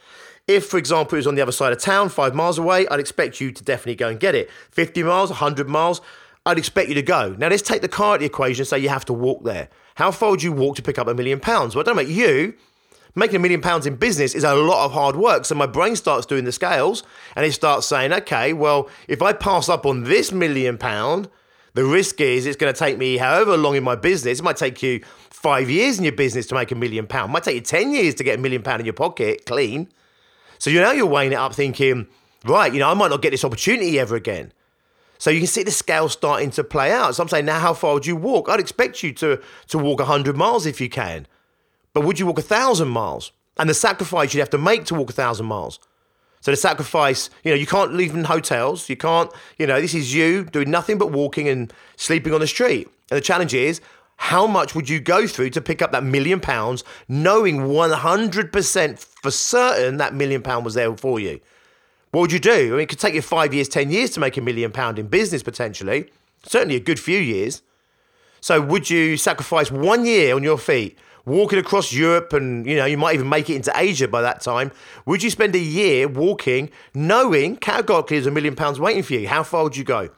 If, 0.47 0.67
for 0.67 0.79
example, 0.79 1.17
it 1.17 1.21
was 1.21 1.27
on 1.27 1.37
the 1.37 1.43
other 1.43 1.53
side 1.53 1.73
of 1.73 1.79
town, 1.79 2.09
five 2.09 2.35
miles 2.35 2.59
away, 2.59 2.87
I'd 2.89 3.01
expect 3.01 3.41
you 3.41 3.53
to 3.53 3.65
definitely 3.65 3.95
go 3.95 4.09
and 4.09 4.19
get 4.19 4.35
it. 4.35 4.51
50 4.73 5.03
miles, 5.05 5.31
100 5.31 5.69
miles, 5.69 6.01
I'd 6.45 6.59
expect 6.59 6.89
you 6.89 6.95
to 6.97 7.03
go. 7.03 7.37
Now, 7.39 7.49
let's 7.49 7.63
take 7.63 7.83
the 7.83 7.89
car 7.89 8.11
out 8.11 8.15
of 8.15 8.21
the 8.21 8.27
equation 8.27 8.63
and 8.63 8.69
say 8.69 8.79
you 8.79 8.89
have 8.89 9.05
to 9.07 9.13
walk 9.13 9.45
there. 9.45 9.69
How 10.01 10.11
far 10.11 10.31
would 10.31 10.43
you 10.43 10.51
walk 10.51 10.77
to 10.77 10.83
pick 10.83 10.99
up 10.99 11.09
a 11.09 11.15
million 11.15 11.41
pounds? 11.41 11.77
Well, 11.77 11.83
I 11.83 11.85
don't 11.85 11.95
know 11.95 12.01
about 12.01 12.11
you. 12.11 12.55
Making 13.15 13.37
a 13.37 13.39
million 13.41 13.61
pounds 13.61 13.85
in 13.85 13.97
business 13.97 14.35
is 14.35 14.45
a 14.45 14.55
lot 14.55 14.87
of 14.87 14.93
hard 14.93 15.15
work. 15.15 15.45
So 15.45 15.55
my 15.55 15.67
brain 15.67 15.95
starts 15.95 16.25
doing 16.25 16.45
the 16.45 16.53
scales 16.53 17.03
and 17.37 17.45
it 17.45 17.53
starts 17.53 17.87
saying, 17.87 18.11
okay, 18.15 18.55
well, 18.55 18.89
if 19.09 19.21
I 19.21 19.35
pass 19.35 19.69
up 19.69 19.85
on 19.85 20.05
this 20.05 20.33
million 20.33 20.79
pound, 20.79 21.29
the 21.75 21.85
risk 21.85 22.19
is 22.23 22.47
it's 22.47 22.57
going 22.57 22.73
to 22.73 22.79
take 22.79 22.97
me 22.97 23.19
however 23.19 23.59
long 23.59 23.77
in 23.77 23.85
my 23.85 23.95
business. 23.95 24.39
It 24.39 24.43
might 24.43 24.57
take 24.57 24.83
you 24.83 25.05
five 25.29 25.69
years 25.69 25.99
in 25.99 26.05
your 26.05 26.15
business 26.15 26.47
to 26.47 26.55
make 26.55 26.71
a 26.71 26.77
million 26.77 27.07
pound. 27.07 27.29
It 27.29 27.33
might 27.35 27.43
take 27.43 27.57
you 27.57 27.61
10 27.61 27.93
years 27.93 28.15
to 28.15 28.25
get 28.25 28.39
a 28.39 28.41
million 28.41 28.63
pound 28.63 28.81
in 28.81 28.87
your 28.87 28.95
pocket 28.95 29.45
clean. 29.45 29.87
So 30.59 30.71
you 30.71 30.81
now 30.81 30.93
you're 30.93 31.05
weighing 31.05 31.33
it 31.33 31.39
up 31.39 31.55
thinking, 31.55 32.07
right, 32.47 32.73
you 32.73 32.79
know, 32.79 32.89
I 32.89 32.95
might 32.95 33.11
not 33.11 33.21
get 33.21 33.33
this 33.33 33.45
opportunity 33.45 33.99
ever 33.99 34.17
again. 34.17 34.55
So 35.21 35.29
you 35.29 35.39
can 35.39 35.47
see 35.47 35.63
the 35.63 35.71
scale 35.71 36.09
starting 36.09 36.51
to 36.53 36.65
play 36.65 36.93
out. 36.93 37.15
So 37.15 37.23
I'm 37.23 37.29
saying, 37.29 37.45
now 37.45 37.61
how 37.61 37.75
far 37.75 37.93
would 37.93 38.07
you 38.07 38.17
walk? 38.17 38.49
I'd 38.49 38.59
expect 38.59 39.03
you 39.03 39.13
to, 39.13 39.39
to 39.69 39.79
walk 39.79 39.99
100 39.99 40.35
miles 40.35 40.65
if 40.65 40.81
you 40.81 40.89
can. 40.89 41.27
But 41.93 42.07
would 42.07 42.19
you 42.19 42.25
walk 42.25 42.39
1,000 42.39 42.89
miles? 42.89 43.31
And 43.59 43.69
the 43.69 43.75
sacrifice 43.75 44.33
you'd 44.33 44.41
have 44.41 44.49
to 44.51 44.59
make 44.59 44.87
to 44.87 44.95
walk 44.95 45.09
1,000 45.09 45.45
miles. 45.45 45.79
So 46.41 46.51
the 46.51 46.57
sacrifice, 46.57 47.29
you 47.45 47.51
know, 47.51 47.57
you 47.57 47.67
can't 47.67 47.93
live 47.93 48.15
in 48.15 48.25
hotels. 48.25 48.89
You 48.89 48.97
can't, 48.97 49.31
you 49.59 49.67
know, 49.67 49.79
this 49.79 49.93
is 49.93 50.15
you 50.15 50.45
doing 50.45 50.71
nothing 50.71 50.97
but 50.97 51.13
walking 51.13 51.49
and 51.49 51.71
sleeping 51.97 52.33
on 52.33 52.41
the 52.41 52.47
street. 52.47 52.89
And 53.11 53.19
the 53.19 53.21
challenge 53.21 53.53
is, 53.53 53.83
how 54.17 54.47
much 54.47 54.75
would 54.75 54.89
you 54.89 55.01
go 55.01 55.27
through 55.27 55.51
to 55.51 55.61
pick 55.61 55.83
up 55.83 55.93
that 55.93 56.03
million 56.03 56.41
pounds, 56.41 56.83
knowing 57.09 57.59
100% 57.59 58.99
for 58.99 59.31
certain 59.31 59.99
that 59.99 60.15
million 60.15 60.41
pound 60.41 60.65
was 60.65 60.73
there 60.73 60.97
for 60.97 61.21
you? 61.21 61.41
What 62.11 62.23
would 62.23 62.33
you 62.33 62.41
do? 62.41 62.51
I 62.51 62.71
mean, 62.71 62.81
it 62.81 62.89
could 62.89 62.99
take 62.99 63.15
you 63.15 63.23
five 63.23 63.55
years, 63.55 63.69
10 63.69 63.91
years 63.91 64.11
to 64.11 64.21
make 64.21 64.37
a 64.37 64.41
million 64.41 64.73
pound 64.73 64.99
in 64.99 65.07
business 65.07 65.43
potentially, 65.43 66.11
certainly 66.45 66.75
a 66.77 66.81
good 66.81 66.99
few 66.99 67.19
years. 67.19 67.63
So 68.41 68.61
would 68.61 68.91
you 68.91 69.17
sacrifice 69.17 69.71
one 69.71 70.05
year 70.05 70.35
on 70.35 70.43
your 70.43 70.59
feet, 70.59 70.99
walking 71.25 71.59
across 71.59 71.93
Europe 71.93 72.33
and, 72.33 72.67
you 72.67 72.75
know, 72.75 72.87
you 72.87 72.97
might 72.97 73.15
even 73.15 73.29
make 73.29 73.49
it 73.49 73.55
into 73.55 73.73
Asia 73.77 74.09
by 74.09 74.23
that 74.23 74.41
time? 74.41 74.73
Would 75.07 75.23
you 75.23 75.31
spend 75.31 75.55
a 75.55 75.61
year 75.61 76.09
walking, 76.09 76.71
knowing 76.95 77.57
categorically 77.57 78.17
there's 78.17 78.27
a 78.27 78.33
million 78.33 78.57
pounds 78.57 78.81
waiting 78.81 79.05
for 79.05 79.15
you? 79.15 79.29
How 79.29 79.45
far 79.45 79.63
would 79.63 79.77
you 79.77 79.85
go? 79.85 80.09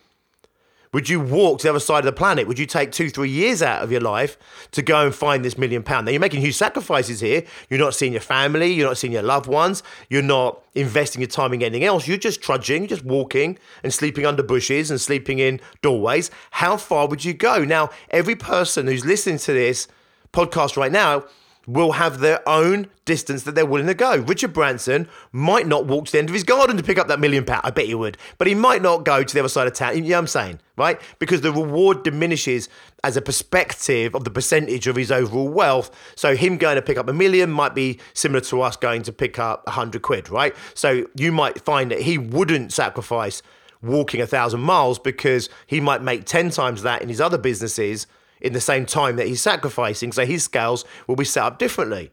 Would 0.93 1.09
you 1.09 1.21
walk 1.21 1.61
to 1.61 1.63
the 1.65 1.71
other 1.71 1.81
side 1.81 2.01
of 2.01 2.05
the 2.05 2.13
planet? 2.13 2.47
Would 2.47 2.59
you 2.59 2.67
take 2.67 2.93
two, 2.93 3.09
three 3.09 3.31
years 3.31 3.63
out 3.63 3.83
of 3.83 3.91
your 3.91 4.03
life 4.03 4.37
to 4.73 4.83
go 4.83 5.07
and 5.07 5.15
find 5.15 5.43
this 5.43 5.57
million 5.57 5.83
pound? 5.83 6.05
Now 6.05 6.13
you're 6.13 6.21
making 6.21 6.43
huge 6.43 6.57
sacrifices 6.57 7.21
here. 7.21 7.45
You're 7.71 7.81
not 7.81 7.95
seeing 7.95 8.13
your 8.13 8.21
family, 8.21 8.73
you're 8.73 8.89
not 8.89 8.99
seeing 8.99 9.15
your 9.15 9.23
loved 9.23 9.47
ones, 9.47 9.83
you're 10.11 10.21
not 10.21 10.63
investing 10.75 11.23
your 11.23 11.31
time 11.31 11.55
in 11.55 11.63
anything 11.63 11.85
else. 11.85 12.07
You're 12.07 12.19
just 12.19 12.43
trudging, 12.43 12.89
just 12.89 13.05
walking 13.05 13.59
and 13.83 13.93
sleeping 13.93 14.27
under 14.27 14.43
bushes 14.43 14.91
and 14.91 15.01
sleeping 15.01 15.39
in 15.39 15.61
doorways. 15.81 16.31
How 16.51 16.77
far 16.77 17.09
would 17.09 17.25
you 17.25 17.33
go? 17.33 17.65
Now, 17.65 17.89
every 18.11 18.37
person 18.37 18.87
who's 18.87 19.07
listening 19.07 19.39
to 19.39 19.53
this 19.55 19.89
podcast 20.35 20.77
right 20.77 20.93
now 20.93 21.25
will 21.67 21.93
have 21.93 22.19
their 22.19 22.47
own 22.49 22.89
distance 23.05 23.45
that 23.45 23.55
they're 23.55 23.67
willing 23.67 23.87
to 23.87 23.95
go. 23.95 24.17
Richard 24.17 24.53
Branson 24.53 25.09
might 25.31 25.67
not 25.67 25.87
walk 25.87 26.07
to 26.07 26.13
the 26.13 26.19
end 26.19 26.29
of 26.29 26.35
his 26.35 26.45
garden 26.45 26.77
to 26.77 26.83
pick 26.83 26.99
up 26.99 27.09
that 27.09 27.21
million 27.21 27.45
pound. 27.45 27.63
I 27.65 27.71
bet 27.71 27.87
he 27.87 27.95
would. 27.95 28.17
But 28.39 28.49
he 28.49 28.55
might 28.55 28.83
not 28.83 29.05
go 29.05 29.23
to 29.23 29.35
the 29.35 29.41
other 29.41 29.49
side 29.49 29.67
of 29.67 29.75
town. 29.75 29.95
You 29.97 30.03
know 30.03 30.09
what 30.09 30.19
I'm 30.19 30.27
saying? 30.27 30.61
Right? 30.77 31.01
Because 31.19 31.41
the 31.41 31.53
reward 31.53 32.03
diminishes 32.03 32.69
as 33.05 33.17
a 33.17 33.23
perspective 33.23 34.15
of 34.15 34.25
the 34.25 34.31
percentage 34.31 34.87
of 34.87 34.97
his 34.97 35.13
overall 35.13 35.49
wealth. 35.49 35.91
So 36.17 36.35
him 36.35 36.57
going 36.57 36.77
to 36.77 36.83
pick 36.83 36.99
up 36.99 37.09
a 37.09 37.13
million 37.13 37.51
might 37.51 37.75
be 37.75 38.01
similar 38.15 38.41
to 38.43 38.63
us 38.63 38.77
going 38.77 39.03
to 39.03 39.13
pick 39.13 39.39
up 39.39 39.65
a 39.67 39.73
hundred 39.73 40.03
quid, 40.03 40.31
right? 40.31 40.55
So 40.75 41.07
you 41.15 41.33
might 41.33 41.61
find 41.65 41.91
that 41.91 42.03
he 42.03 42.19
wouldn't 42.19 42.73
sacrifice 42.73 43.43
walking 43.83 44.21
a 44.21 44.27
thousand 44.27 44.61
miles 44.61 44.99
because 44.99 45.49
he 45.67 45.81
might 45.81 46.03
make 46.03 46.25
10 46.25 46.51
times 46.51 46.83
that 46.83 47.03
in 47.03 47.09
his 47.09 47.21
other 47.21 47.39
businesses 47.39 48.07
in 48.43 48.53
the 48.53 48.61
same 48.61 48.85
time 48.85 49.17
that 49.17 49.27
he's 49.27 49.41
sacrificing. 49.41 50.13
So 50.13 50.27
his 50.27 50.45
scales 50.45 50.85
will 51.07 51.17
be 51.17 51.25
set 51.25 51.45
up 51.45 51.59
differently. 51.59 52.11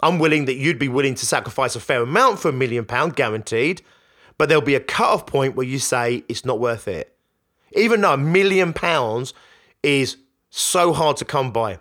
I'm 0.00 0.18
willing 0.18 0.44
that 0.44 0.56
you'd 0.56 0.78
be 0.78 0.88
willing 0.88 1.14
to 1.14 1.26
sacrifice 1.26 1.76
a 1.76 1.80
fair 1.80 2.02
amount 2.02 2.40
for 2.40 2.48
a 2.48 2.52
million 2.52 2.84
pound 2.84 3.16
guaranteed, 3.16 3.82
but 4.36 4.48
there'll 4.48 4.62
be 4.62 4.74
a 4.74 4.80
cut-off 4.80 5.26
point 5.26 5.56
where 5.56 5.66
you 5.66 5.78
say 5.78 6.24
it's 6.28 6.44
not 6.44 6.60
worth 6.60 6.88
it. 6.88 7.16
Even 7.72 8.00
though 8.00 8.14
a 8.14 8.18
million 8.18 8.72
pounds 8.72 9.32
is 9.82 10.16
so 10.50 10.92
hard 10.92 11.16
to 11.18 11.24
come 11.24 11.52
by. 11.52 11.78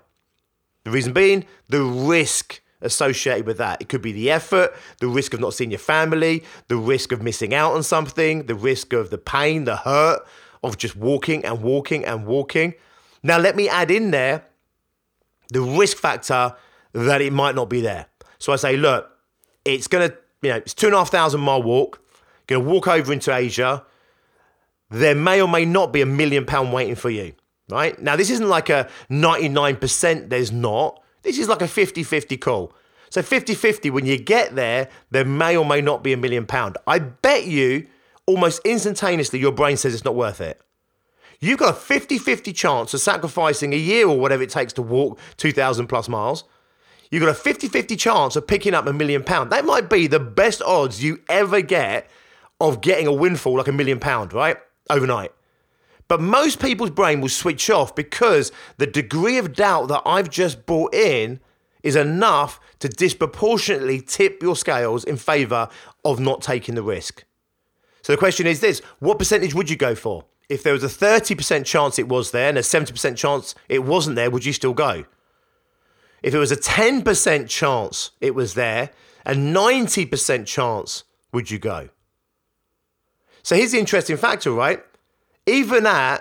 The 0.84 0.91
reason 0.91 1.13
being 1.13 1.45
the 1.67 1.82
risk 1.82 2.62
associated 2.82 3.45
with 3.45 3.58
that. 3.58 3.82
It 3.82 3.89
could 3.89 4.02
be 4.02 4.12
the 4.12 4.32
effort, 4.32 4.73
the 4.99 5.08
risk 5.08 5.34
of 5.34 5.39
not 5.39 5.54
seeing 5.54 5.71
your 5.71 5.80
family, 5.80 6.43
the 6.67 6.78
risk 6.78 7.12
of 7.12 7.21
missing 7.21 7.54
out 7.54 7.73
on 7.73 7.84
something, 7.84 8.45
the 8.45 8.56
risk 8.56 8.93
of 8.93 9.10
the 9.10 9.17
pain, 9.17 9.65
the 9.65 9.78
hurt 9.78 10.25
of 10.63 10.78
just 10.78 10.95
walking 10.95 11.43
and 11.43 11.62
walking 11.62 12.06
and 12.06 12.25
walking. 12.25 12.73
Now, 13.23 13.38
let 13.38 13.55
me 13.55 13.67
add 13.67 13.91
in 13.91 14.12
there 14.12 14.45
the 15.51 15.62
risk 15.62 15.97
factor 15.97 16.55
that 16.93 17.21
it 17.21 17.34
might 17.34 17.55
not 17.55 17.69
be 17.69 17.82
there. 17.82 18.08
So 18.38 18.53
I 18.53 18.55
say, 18.55 18.77
look, 18.77 19.10
it's 19.65 19.88
going 19.88 20.10
to, 20.10 20.17
you 20.41 20.49
know, 20.49 20.58
it's 20.58 20.73
two 20.73 20.88
and 20.88 20.95
a 20.95 20.99
half 20.99 21.10
thousand 21.10 21.41
mile 21.41 21.62
walk, 21.62 22.01
going 22.47 22.63
to 22.63 22.69
walk 22.69 22.88
over 22.88 23.12
into 23.12 23.34
Asia. 23.34 23.86
There 24.89 25.15
may 25.15 25.41
or 25.41 25.47
may 25.47 25.65
not 25.65 25.93
be 25.93 26.01
a 26.01 26.05
million 26.05 26.45
pound 26.45 26.73
waiting 26.73 26.95
for 26.95 27.10
you, 27.10 27.34
right? 27.69 27.99
Now, 28.01 28.15
this 28.15 28.29
isn't 28.29 28.47
like 28.47 28.69
a 28.69 28.89
99% 29.10 30.29
there's 30.29 30.51
not. 30.51 31.01
This 31.21 31.38
is 31.38 31.47
like 31.47 31.62
a 31.62 31.67
50 31.67 32.03
50 32.03 32.38
call. 32.38 32.73
So 33.10 33.21
50 33.21 33.55
50, 33.55 33.89
when 33.89 34.05
you 34.05 34.17
get 34.17 34.55
there, 34.55 34.88
there 35.12 35.25
may 35.25 35.58
or 35.58 35.65
may 35.65 35.82
not 35.82 36.03
be 36.03 36.13
a 36.13 36.17
million 36.17 36.45
pound. 36.45 36.77
I 36.88 36.99
bet 36.99 37.45
you 37.45 37.88
almost 38.25 38.62
instantaneously 38.63 39.39
your 39.39 39.51
brain 39.51 39.75
says 39.75 39.93
it's 39.93 40.05
not 40.05 40.15
worth 40.15 40.41
it. 40.41 40.62
You've 41.39 41.60
got 41.60 41.75
a 41.75 41.78
50 41.78 42.17
50 42.17 42.52
chance 42.54 42.93
of 42.93 42.99
sacrificing 42.99 43.73
a 43.73 43.78
year 43.78 44.08
or 44.08 44.19
whatever 44.19 44.43
it 44.43 44.49
takes 44.49 44.73
to 44.73 44.82
walk 44.82 45.19
2,000 45.38 45.88
plus 45.88 46.10
miles. 46.10 46.43
You've 47.12 47.23
got 47.23 47.30
a 47.30 47.34
50 47.36 47.67
50 47.69 47.95
chance 47.95 48.36
of 48.36 48.45
picking 48.45 48.73
up 48.73 48.86
a 48.88 48.93
million 48.93 49.23
pound. 49.23 49.52
That 49.52 49.65
might 49.65 49.89
be 49.89 50.08
the 50.08 50.19
best 50.19 50.62
odds 50.62 51.04
you 51.04 51.21
ever 51.30 51.62
get 51.62 52.10
of 52.60 52.82
getting 52.82 53.08
a 53.08 53.13
windfall 53.13 53.58
like 53.58 53.67
a 53.67 53.71
million 53.71 53.99
pound, 53.99 54.34
right? 54.34 54.58
Overnight. 54.89 55.32
But 56.08 56.21
most 56.21 56.60
people's 56.60 56.89
brain 56.89 57.21
will 57.21 57.30
switch 57.30 57.69
off 57.69 57.95
because 57.95 58.52
the 58.78 58.88
degree 58.88 59.38
of 59.38 59.54
doubt 59.54 59.88
that 59.89 60.02
I've 60.06 60.30
just 60.30 60.65
brought 60.65 60.93
in 60.93 61.39
is 61.84 61.95
enough 61.95 62.60
to 62.80 62.89
disproportionately 62.89 64.02
tip 64.02 64.41
your 64.41 64.56
scales 64.56 65.04
in 65.04 65.17
favor 65.17 65.69
of 66.04 66.19
not 66.19 66.41
taking 66.41 66.75
the 66.75 66.84
risk. 66.84 67.23
So 68.02 68.12
the 68.12 68.17
question 68.17 68.47
is 68.47 68.60
this 68.60 68.82
what 68.99 69.19
percentage 69.19 69.54
would 69.54 69.69
you 69.69 69.78
go 69.78 69.95
for? 69.95 70.25
If 70.49 70.63
there 70.63 70.73
was 70.73 70.83
a 70.83 70.88
30% 70.88 71.63
chance 71.63 71.99
it 71.99 72.09
was 72.09 72.31
there 72.31 72.49
and 72.49 72.57
a 72.57 72.62
70% 72.62 73.15
chance 73.15 73.55
it 73.69 73.83
wasn't 73.85 74.15
there, 74.15 74.31
would 74.31 74.43
you 74.43 74.53
still 74.53 74.73
go? 74.73 75.05
If 76.23 76.33
it 76.33 76.39
was 76.39 76.51
a 76.51 76.57
10% 76.57 77.47
chance 77.47 78.12
it 78.19 78.35
was 78.35 78.55
there, 78.55 78.89
a 79.25 79.33
90% 79.33 80.45
chance 80.47 81.03
would 81.31 81.51
you 81.51 81.59
go? 81.59 81.89
So 83.43 83.55
here's 83.55 83.71
the 83.71 83.79
interesting 83.79 84.17
factor, 84.17 84.51
right? 84.51 84.83
Even 85.45 85.85
at 85.85 86.17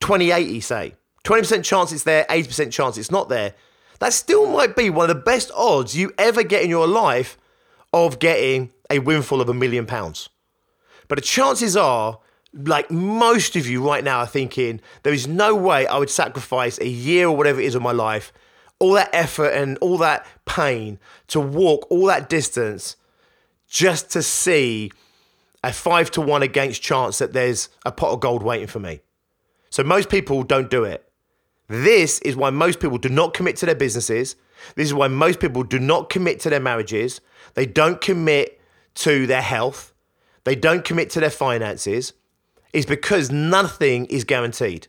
2080, 0.00 0.60
say, 0.60 0.94
20% 1.24 1.64
chance 1.64 1.92
it's 1.92 2.02
there, 2.04 2.24
80% 2.24 2.72
chance 2.72 2.96
it's 2.96 3.10
not 3.10 3.28
there, 3.28 3.54
that 3.98 4.12
still 4.12 4.46
might 4.50 4.74
be 4.74 4.90
one 4.90 5.08
of 5.10 5.16
the 5.16 5.22
best 5.22 5.50
odds 5.54 5.96
you 5.96 6.12
ever 6.18 6.42
get 6.42 6.62
in 6.62 6.70
your 6.70 6.86
life 6.86 7.38
of 7.92 8.18
getting 8.18 8.72
a 8.90 8.98
windfall 8.98 9.40
of 9.40 9.48
a 9.48 9.54
million 9.54 9.86
pounds. 9.86 10.28
But 11.08 11.16
the 11.16 11.22
chances 11.22 11.76
are 11.76 12.18
like 12.56 12.90
most 12.90 13.56
of 13.56 13.66
you 13.66 13.86
right 13.86 14.02
now 14.02 14.20
are 14.20 14.26
thinking, 14.26 14.80
there 15.02 15.12
is 15.12 15.28
no 15.28 15.54
way 15.54 15.86
I 15.86 15.98
would 15.98 16.10
sacrifice 16.10 16.78
a 16.78 16.88
year 16.88 17.28
or 17.28 17.36
whatever 17.36 17.60
it 17.60 17.66
is 17.66 17.74
of 17.74 17.82
my 17.82 17.92
life 17.92 18.32
all 18.78 18.92
that 18.92 19.10
effort 19.12 19.48
and 19.48 19.78
all 19.78 19.98
that 19.98 20.26
pain 20.44 20.98
to 21.28 21.40
walk 21.40 21.86
all 21.90 22.06
that 22.06 22.28
distance 22.28 22.96
just 23.68 24.10
to 24.10 24.22
see 24.22 24.92
a 25.64 25.72
five 25.72 26.10
to 26.12 26.20
one 26.20 26.42
against 26.42 26.82
chance 26.82 27.18
that 27.18 27.32
there's 27.32 27.68
a 27.84 27.92
pot 27.92 28.12
of 28.12 28.20
gold 28.20 28.42
waiting 28.42 28.66
for 28.66 28.78
me. 28.78 29.00
So 29.70 29.82
most 29.82 30.08
people 30.08 30.42
don't 30.42 30.70
do 30.70 30.84
it. 30.84 31.10
This 31.68 32.20
is 32.20 32.36
why 32.36 32.50
most 32.50 32.78
people 32.78 32.98
do 32.98 33.08
not 33.08 33.34
commit 33.34 33.56
to 33.56 33.66
their 33.66 33.74
businesses. 33.74 34.36
This 34.76 34.86
is 34.86 34.94
why 34.94 35.08
most 35.08 35.40
people 35.40 35.64
do 35.64 35.80
not 35.80 36.08
commit 36.10 36.38
to 36.40 36.50
their 36.50 36.60
marriages. 36.60 37.20
They 37.54 37.66
don't 37.66 38.00
commit 38.00 38.60
to 38.96 39.26
their 39.26 39.42
health. 39.42 39.92
They 40.44 40.54
don't 40.54 40.84
commit 40.84 41.10
to 41.10 41.20
their 41.20 41.30
finances. 41.30 42.12
Is 42.76 42.84
because 42.84 43.32
nothing 43.32 44.04
is 44.06 44.24
guaranteed. 44.24 44.88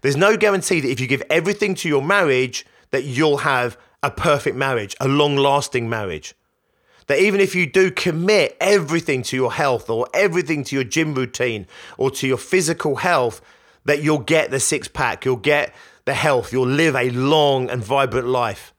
There's 0.00 0.16
no 0.16 0.36
guarantee 0.36 0.78
that 0.78 0.92
if 0.92 1.00
you 1.00 1.08
give 1.08 1.24
everything 1.28 1.74
to 1.74 1.88
your 1.88 2.02
marriage, 2.02 2.64
that 2.92 3.02
you'll 3.02 3.38
have 3.38 3.76
a 4.00 4.12
perfect 4.12 4.54
marriage, 4.56 4.94
a 5.00 5.08
long 5.08 5.34
lasting 5.34 5.88
marriage. 5.88 6.36
That 7.08 7.18
even 7.18 7.40
if 7.40 7.56
you 7.56 7.66
do 7.66 7.90
commit 7.90 8.56
everything 8.60 9.24
to 9.24 9.34
your 9.34 9.52
health 9.52 9.90
or 9.90 10.06
everything 10.14 10.62
to 10.62 10.76
your 10.76 10.84
gym 10.84 11.12
routine 11.14 11.66
or 11.98 12.12
to 12.12 12.28
your 12.28 12.38
physical 12.38 12.94
health, 12.94 13.42
that 13.86 14.04
you'll 14.04 14.18
get 14.18 14.52
the 14.52 14.60
six 14.60 14.86
pack, 14.86 15.24
you'll 15.24 15.34
get 15.34 15.74
the 16.04 16.14
health, 16.14 16.52
you'll 16.52 16.64
live 16.64 16.94
a 16.94 17.10
long 17.10 17.68
and 17.68 17.82
vibrant 17.82 18.28
life. 18.28 18.72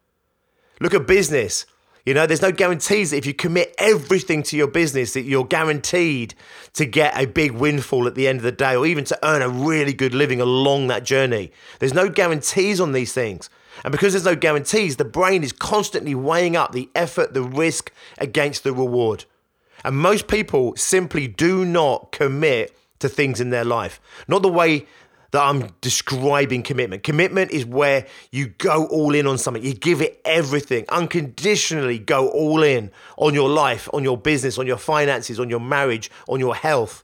Look 0.80 0.94
at 0.94 1.06
business. 1.06 1.66
You 2.06 2.16
know, 2.16 2.26
there's 2.26 2.42
no 2.42 2.52
guarantees 2.52 3.12
that 3.12 3.18
if 3.18 3.26
you 3.26 3.34
commit 3.34 3.76
everything 3.78 4.42
to 4.44 4.58
your 4.58 4.68
business, 4.68 5.14
that 5.14 5.22
you're 5.22 5.46
guaranteed 5.46 6.34
to 6.74 6.86
get 6.86 7.16
a 7.16 7.28
big 7.28 7.52
windfall 7.52 8.08
at 8.08 8.16
the 8.16 8.28
end 8.28 8.38
of 8.38 8.44
the 8.44 8.52
day 8.52 8.76
or 8.76 8.86
even 8.86 9.04
to 9.06 9.20
earn 9.24 9.42
a 9.42 9.50
really 9.50 9.94
good 9.94 10.14
living 10.14 10.42
along 10.42 10.88
that 10.88 11.04
journey. 11.04 11.52
There's 11.80 11.94
no 11.94 12.10
guarantees 12.10 12.82
on 12.82 12.92
these 12.92 13.14
things. 13.14 13.50
And 13.84 13.92
because 13.92 14.14
there's 14.14 14.26
no 14.26 14.36
guarantees, 14.36 14.96
the 14.96 15.06
brain 15.06 15.44
is 15.44 15.54
constantly 15.54 16.16
weighing 16.16 16.56
up 16.56 16.72
the 16.72 16.90
effort, 16.96 17.34
the 17.34 17.44
risk 17.44 17.92
against 18.18 18.64
the 18.64 18.74
reward. 18.74 19.26
And 19.84 19.96
most 19.96 20.28
people 20.28 20.76
simply 20.76 21.28
do 21.28 21.66
not 21.66 22.12
commit 22.12 22.76
to 23.00 23.10
things 23.10 23.40
in 23.40 23.50
their 23.50 23.66
life. 23.66 24.00
Not 24.28 24.42
the 24.42 24.50
way 24.50 24.86
that 25.32 25.42
I'm 25.42 25.70
describing 25.80 26.62
commitment. 26.62 27.04
Commitment 27.04 27.52
is 27.52 27.66
where 27.66 28.06
you 28.32 28.48
go 28.48 28.86
all 28.88 29.16
in 29.16 29.28
on 29.28 29.38
something, 29.38 29.64
you 29.64 29.74
give 29.74 30.02
it 30.02 30.22
everything, 30.26 30.86
unconditionally 30.90 32.00
go 32.00 32.30
all 32.30 32.64
in 32.64 32.92
on 33.18 33.34
your 33.34 33.50
life, 33.50 33.90
on 33.94 34.04
your 34.04 34.18
business, 34.18 34.58
on 34.58 34.68
your 34.68 34.78
finances, 34.78 35.40
on 35.40 35.50
your 35.50 35.62
marriage, 35.62 36.12
on 36.28 36.40
your 36.40 36.56
health. 36.56 37.04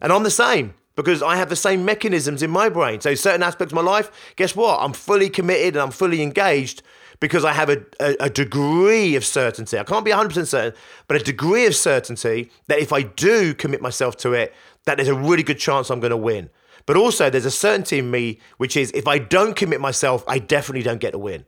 And 0.00 0.12
I'm 0.12 0.22
the 0.22 0.30
same 0.30 0.74
because 0.96 1.22
I 1.22 1.36
have 1.36 1.48
the 1.48 1.56
same 1.56 1.84
mechanisms 1.84 2.42
in 2.42 2.50
my 2.50 2.68
brain. 2.68 3.00
So, 3.00 3.14
certain 3.14 3.42
aspects 3.42 3.72
of 3.72 3.76
my 3.76 3.82
life, 3.82 4.34
guess 4.36 4.54
what? 4.54 4.78
I'm 4.80 4.92
fully 4.92 5.30
committed 5.30 5.76
and 5.76 5.82
I'm 5.82 5.90
fully 5.90 6.22
engaged 6.22 6.82
because 7.20 7.44
I 7.44 7.52
have 7.52 7.70
a, 7.70 7.82
a, 8.00 8.16
a, 8.20 8.30
degree 8.30 9.16
of 9.16 9.24
certainty. 9.24 9.78
I 9.78 9.84
can't 9.84 10.04
be 10.04 10.10
100% 10.10 10.46
certain, 10.46 10.78
but 11.08 11.18
a 11.18 11.24
degree 11.24 11.64
of 11.64 11.74
certainty 11.74 12.50
that 12.66 12.78
if 12.78 12.92
I 12.92 13.02
do 13.02 13.54
commit 13.54 13.80
myself 13.80 14.18
to 14.18 14.34
it, 14.34 14.54
that 14.84 14.96
there's 14.96 15.08
a 15.08 15.14
really 15.14 15.42
good 15.42 15.58
chance 15.58 15.90
I'm 15.90 16.00
going 16.00 16.10
to 16.10 16.16
win. 16.16 16.50
But 16.86 16.96
also, 16.96 17.28
there's 17.28 17.44
a 17.44 17.50
certainty 17.50 17.98
in 17.98 18.10
me, 18.10 18.38
which 18.58 18.76
is 18.76 18.92
if 18.92 19.08
I 19.08 19.18
don't 19.18 19.56
commit 19.56 19.80
myself, 19.80 20.24
I 20.28 20.38
definitely 20.38 20.84
don't 20.84 21.00
get 21.00 21.10
to 21.12 21.18
win. 21.18 21.44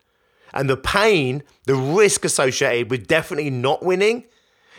And 0.52 0.68
the 0.68 0.76
pain, 0.76 1.42
the 1.64 1.74
risk 1.74 2.24
associated 2.24 2.90
with 2.90 3.06
definitely 3.06 3.50
not 3.50 3.84
winning 3.84 4.24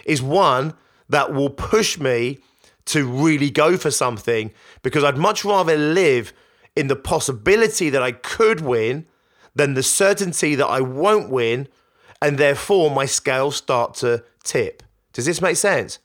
is 0.05 0.21
one 0.21 0.73
that 1.07 1.33
will 1.33 1.49
push 1.49 1.97
me 1.97 2.39
to 2.85 3.05
really 3.05 3.49
go 3.49 3.77
for 3.77 3.91
something 3.91 4.51
because 4.81 5.03
I'd 5.03 5.17
much 5.17 5.45
rather 5.45 5.77
live 5.77 6.33
in 6.75 6.87
the 6.87 6.95
possibility 6.95 7.89
that 7.89 8.01
I 8.01 8.11
could 8.11 8.61
win 8.61 9.05
than 9.55 9.73
the 9.73 9.83
certainty 9.83 10.55
that 10.55 10.67
I 10.67 10.81
won't 10.81 11.29
win. 11.29 11.67
And 12.21 12.37
therefore, 12.37 12.91
my 12.91 13.05
scales 13.05 13.55
start 13.55 13.93
to 13.95 14.23
tip. 14.43 14.83
Does 15.13 15.25
this 15.25 15.41
make 15.41 15.57
sense? 15.57 15.99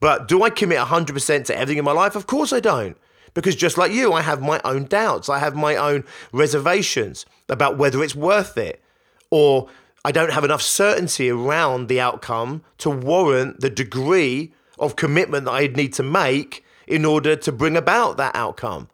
But 0.00 0.28
do 0.28 0.42
I 0.42 0.50
commit 0.50 0.78
100% 0.78 1.44
to 1.46 1.56
everything 1.56 1.78
in 1.78 1.84
my 1.84 1.92
life? 1.92 2.16
Of 2.16 2.26
course 2.26 2.52
I 2.52 2.60
don't. 2.60 2.96
Because 3.34 3.56
just 3.56 3.76
like 3.76 3.92
you, 3.92 4.12
I 4.12 4.22
have 4.22 4.40
my 4.40 4.60
own 4.64 4.84
doubts. 4.84 5.28
I 5.28 5.38
have 5.40 5.54
my 5.56 5.76
own 5.76 6.04
reservations 6.32 7.26
about 7.48 7.76
whether 7.76 8.02
it's 8.02 8.14
worth 8.14 8.56
it. 8.56 8.82
Or 9.30 9.68
I 10.04 10.12
don't 10.12 10.32
have 10.32 10.44
enough 10.44 10.62
certainty 10.62 11.30
around 11.30 11.88
the 11.88 12.00
outcome 12.00 12.62
to 12.78 12.90
warrant 12.90 13.60
the 13.60 13.70
degree 13.70 14.52
of 14.78 14.96
commitment 14.96 15.46
that 15.46 15.52
I'd 15.52 15.76
need 15.76 15.92
to 15.94 16.02
make 16.02 16.64
in 16.86 17.04
order 17.04 17.34
to 17.36 17.52
bring 17.52 17.76
about 17.76 18.16
that 18.18 18.36
outcome. 18.36 18.88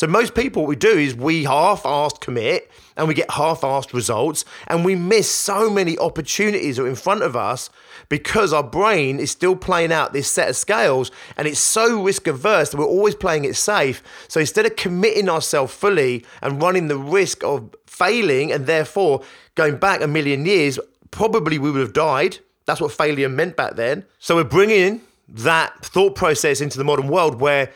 So 0.00 0.06
most 0.06 0.34
people, 0.34 0.62
what 0.62 0.68
we 0.70 0.76
do 0.76 0.96
is 0.96 1.14
we 1.14 1.44
half-assed 1.44 2.22
commit 2.22 2.70
and 2.96 3.06
we 3.06 3.12
get 3.12 3.30
half-assed 3.32 3.92
results 3.92 4.46
and 4.66 4.82
we 4.82 4.94
miss 4.94 5.30
so 5.30 5.68
many 5.68 5.98
opportunities 5.98 6.78
that 6.78 6.84
are 6.84 6.88
in 6.88 6.94
front 6.94 7.22
of 7.22 7.36
us 7.36 7.68
because 8.08 8.54
our 8.54 8.62
brain 8.62 9.18
is 9.18 9.30
still 9.30 9.54
playing 9.54 9.92
out 9.92 10.14
this 10.14 10.32
set 10.32 10.48
of 10.48 10.56
scales 10.56 11.10
and 11.36 11.46
it's 11.46 11.60
so 11.60 12.02
risk 12.02 12.26
averse 12.26 12.70
that 12.70 12.78
we're 12.78 12.86
always 12.86 13.14
playing 13.14 13.44
it 13.44 13.56
safe. 13.56 14.02
So 14.26 14.40
instead 14.40 14.64
of 14.64 14.74
committing 14.74 15.28
ourselves 15.28 15.74
fully 15.74 16.24
and 16.40 16.62
running 16.62 16.88
the 16.88 16.96
risk 16.96 17.44
of 17.44 17.76
failing 17.84 18.50
and 18.52 18.64
therefore 18.64 19.22
going 19.54 19.76
back 19.76 20.00
a 20.00 20.06
million 20.06 20.46
years, 20.46 20.78
probably 21.10 21.58
we 21.58 21.70
would 21.70 21.82
have 21.82 21.92
died. 21.92 22.38
That's 22.64 22.80
what 22.80 22.90
failure 22.90 23.28
meant 23.28 23.54
back 23.54 23.76
then. 23.76 24.06
So 24.18 24.36
we're 24.36 24.44
bringing 24.44 25.02
that 25.28 25.84
thought 25.84 26.14
process 26.14 26.62
into 26.62 26.78
the 26.78 26.84
modern 26.84 27.08
world 27.08 27.38
where 27.38 27.70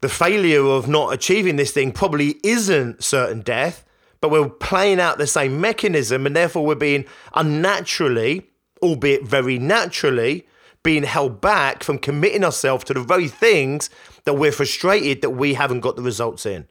the 0.00 0.08
failure 0.08 0.64
of 0.64 0.88
not 0.88 1.12
achieving 1.12 1.56
this 1.56 1.72
thing 1.72 1.92
probably 1.92 2.40
isn't 2.42 3.04
certain 3.04 3.40
death, 3.40 3.84
but 4.20 4.30
we're 4.30 4.48
playing 4.48 5.00
out 5.00 5.18
the 5.18 5.26
same 5.26 5.60
mechanism 5.60 6.26
and 6.26 6.34
therefore 6.34 6.64
we're 6.64 6.74
being 6.74 7.04
unnaturally, 7.34 8.50
albeit 8.82 9.24
very 9.24 9.58
naturally, 9.58 10.46
being 10.82 11.02
held 11.02 11.40
back 11.40 11.84
from 11.84 11.98
committing 11.98 12.44
ourselves 12.44 12.84
to 12.84 12.94
the 12.94 13.02
very 13.02 13.28
things 13.28 13.90
that 14.24 14.34
we're 14.34 14.52
frustrated 14.52 15.20
that 15.20 15.30
we 15.30 15.54
haven't 15.54 15.80
got 15.80 15.96
the 15.96 16.02
results 16.02 16.46
in. 16.46 16.66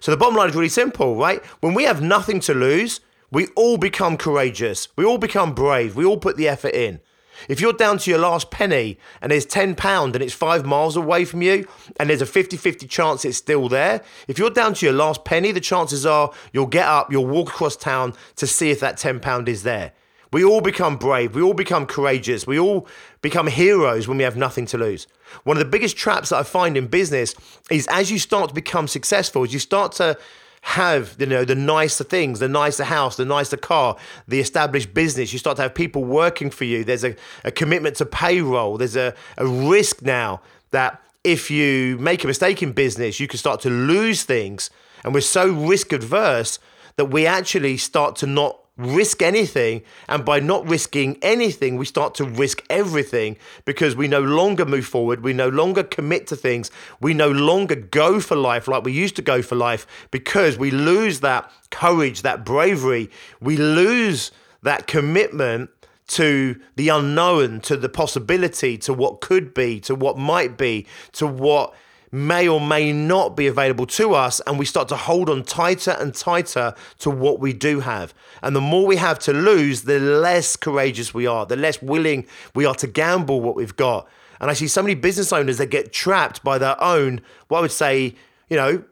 So 0.00 0.10
the 0.10 0.16
bottom 0.16 0.36
line 0.36 0.50
is 0.50 0.54
really 0.54 0.68
simple, 0.68 1.16
right? 1.16 1.44
When 1.60 1.72
we 1.72 1.84
have 1.84 2.02
nothing 2.02 2.40
to 2.40 2.54
lose, 2.54 3.00
we 3.30 3.46
all 3.56 3.78
become 3.78 4.18
courageous. 4.18 4.88
We 4.96 5.04
all 5.04 5.18
become 5.18 5.54
brave. 5.54 5.96
We 5.96 6.04
all 6.04 6.18
put 6.18 6.36
the 6.36 6.48
effort 6.48 6.74
in. 6.74 7.00
If 7.48 7.60
you're 7.60 7.72
down 7.72 7.98
to 7.98 8.10
your 8.10 8.18
last 8.18 8.50
penny 8.50 8.98
and 9.20 9.32
there's 9.32 9.46
£10 9.46 10.14
and 10.14 10.22
it's 10.22 10.34
five 10.34 10.64
miles 10.64 10.96
away 10.96 11.24
from 11.24 11.42
you 11.42 11.66
and 11.98 12.10
there's 12.10 12.22
a 12.22 12.26
50 12.26 12.56
50 12.56 12.86
chance 12.86 13.24
it's 13.24 13.38
still 13.38 13.68
there, 13.68 14.02
if 14.28 14.38
you're 14.38 14.50
down 14.50 14.74
to 14.74 14.86
your 14.86 14.94
last 14.94 15.24
penny, 15.24 15.52
the 15.52 15.60
chances 15.60 16.06
are 16.06 16.32
you'll 16.52 16.66
get 16.66 16.86
up, 16.86 17.12
you'll 17.12 17.26
walk 17.26 17.48
across 17.48 17.76
town 17.76 18.14
to 18.36 18.46
see 18.46 18.70
if 18.70 18.80
that 18.80 18.96
£10 18.96 19.48
is 19.48 19.62
there. 19.62 19.92
We 20.32 20.44
all 20.44 20.60
become 20.60 20.96
brave. 20.96 21.34
We 21.34 21.42
all 21.42 21.54
become 21.54 21.86
courageous. 21.86 22.46
We 22.46 22.58
all 22.58 22.88
become 23.22 23.46
heroes 23.46 24.08
when 24.08 24.18
we 24.18 24.24
have 24.24 24.36
nothing 24.36 24.66
to 24.66 24.78
lose. 24.78 25.06
One 25.44 25.56
of 25.56 25.60
the 25.60 25.70
biggest 25.70 25.96
traps 25.96 26.30
that 26.30 26.38
I 26.38 26.42
find 26.42 26.76
in 26.76 26.88
business 26.88 27.34
is 27.70 27.86
as 27.90 28.10
you 28.10 28.18
start 28.18 28.48
to 28.48 28.54
become 28.54 28.88
successful, 28.88 29.44
as 29.44 29.52
you 29.52 29.58
start 29.58 29.92
to 29.92 30.18
have 30.66 31.14
you 31.20 31.26
know 31.26 31.44
the 31.44 31.54
nicer 31.54 32.02
things 32.02 32.40
the 32.40 32.48
nicer 32.48 32.82
house 32.82 33.16
the 33.16 33.24
nicer 33.24 33.56
car 33.56 33.96
the 34.26 34.40
established 34.40 34.92
business. 34.92 35.32
You 35.32 35.38
start 35.38 35.56
to 35.58 35.62
have 35.62 35.76
people 35.76 36.02
working 36.02 36.50
for 36.50 36.64
you. 36.64 36.82
There's 36.82 37.04
a, 37.04 37.14
a 37.44 37.52
commitment 37.52 37.94
to 37.98 38.04
payroll. 38.04 38.76
There's 38.76 38.96
a, 38.96 39.14
a 39.38 39.46
risk 39.46 40.02
now 40.02 40.40
that 40.72 41.00
if 41.22 41.52
you 41.52 41.96
make 41.98 42.24
a 42.24 42.26
mistake 42.26 42.64
in 42.64 42.72
business 42.72 43.20
you 43.20 43.28
can 43.28 43.38
start 43.38 43.60
to 43.60 43.70
lose 43.70 44.24
things. 44.24 44.70
And 45.04 45.14
we're 45.14 45.20
so 45.20 45.52
risk 45.52 45.92
adverse 45.92 46.58
that 46.96 47.06
we 47.06 47.26
actually 47.26 47.76
start 47.76 48.16
to 48.16 48.26
not 48.26 48.58
risk 48.76 49.22
anything. 49.22 49.82
And 50.08 50.24
by 50.24 50.40
not 50.40 50.68
risking 50.68 51.18
anything, 51.22 51.76
we 51.76 51.86
start 51.86 52.14
to 52.16 52.24
risk 52.24 52.62
everything 52.68 53.36
because 53.64 53.96
we 53.96 54.08
no 54.08 54.20
longer 54.20 54.64
move 54.64 54.86
forward. 54.86 55.22
We 55.22 55.32
no 55.32 55.48
longer 55.48 55.82
commit 55.82 56.26
to 56.28 56.36
things. 56.36 56.70
We 57.00 57.14
no 57.14 57.30
longer 57.30 57.74
go 57.74 58.20
for 58.20 58.36
life 58.36 58.68
like 58.68 58.84
we 58.84 58.92
used 58.92 59.16
to 59.16 59.22
go 59.22 59.42
for 59.42 59.54
life 59.54 59.86
because 60.10 60.58
we 60.58 60.70
lose 60.70 61.20
that 61.20 61.50
courage, 61.70 62.22
that 62.22 62.44
bravery. 62.44 63.10
We 63.40 63.56
lose 63.56 64.30
that 64.62 64.86
commitment 64.86 65.70
to 66.08 66.60
the 66.76 66.88
unknown, 66.88 67.60
to 67.62 67.76
the 67.76 67.88
possibility, 67.88 68.78
to 68.78 68.92
what 68.94 69.20
could 69.20 69.52
be, 69.54 69.80
to 69.80 69.94
what 69.94 70.16
might 70.16 70.56
be, 70.56 70.86
to 71.12 71.26
what 71.26 71.74
may 72.12 72.46
or 72.48 72.60
may 72.60 72.92
not 72.92 73.36
be 73.36 73.46
available 73.46 73.86
to 73.86 74.14
us, 74.14 74.40
and 74.46 74.58
we 74.58 74.64
start 74.64 74.88
to 74.88 74.96
hold 74.96 75.28
on 75.28 75.42
tighter 75.44 75.96
and 75.98 76.14
tighter 76.14 76.74
to 77.00 77.10
what 77.10 77.40
we 77.40 77.52
do 77.52 77.80
have. 77.80 78.14
And 78.42 78.54
the 78.54 78.60
more 78.60 78.86
we 78.86 78.96
have 78.96 79.18
to 79.20 79.32
lose, 79.32 79.82
the 79.82 79.98
less 79.98 80.56
courageous 80.56 81.12
we 81.12 81.26
are, 81.26 81.46
the 81.46 81.56
less 81.56 81.82
willing 81.82 82.26
we 82.54 82.64
are 82.64 82.74
to 82.76 82.86
gamble 82.86 83.40
what 83.40 83.56
we've 83.56 83.76
got. 83.76 84.08
And 84.40 84.50
I 84.50 84.54
see 84.54 84.68
so 84.68 84.82
many 84.82 84.94
business 84.94 85.32
owners 85.32 85.58
that 85.58 85.66
get 85.66 85.92
trapped 85.92 86.44
by 86.44 86.58
their 86.58 86.82
own, 86.82 87.20
what 87.48 87.58
I 87.58 87.60
would 87.62 87.72
say, 87.72 88.14
you 88.48 88.56
know, 88.56 88.84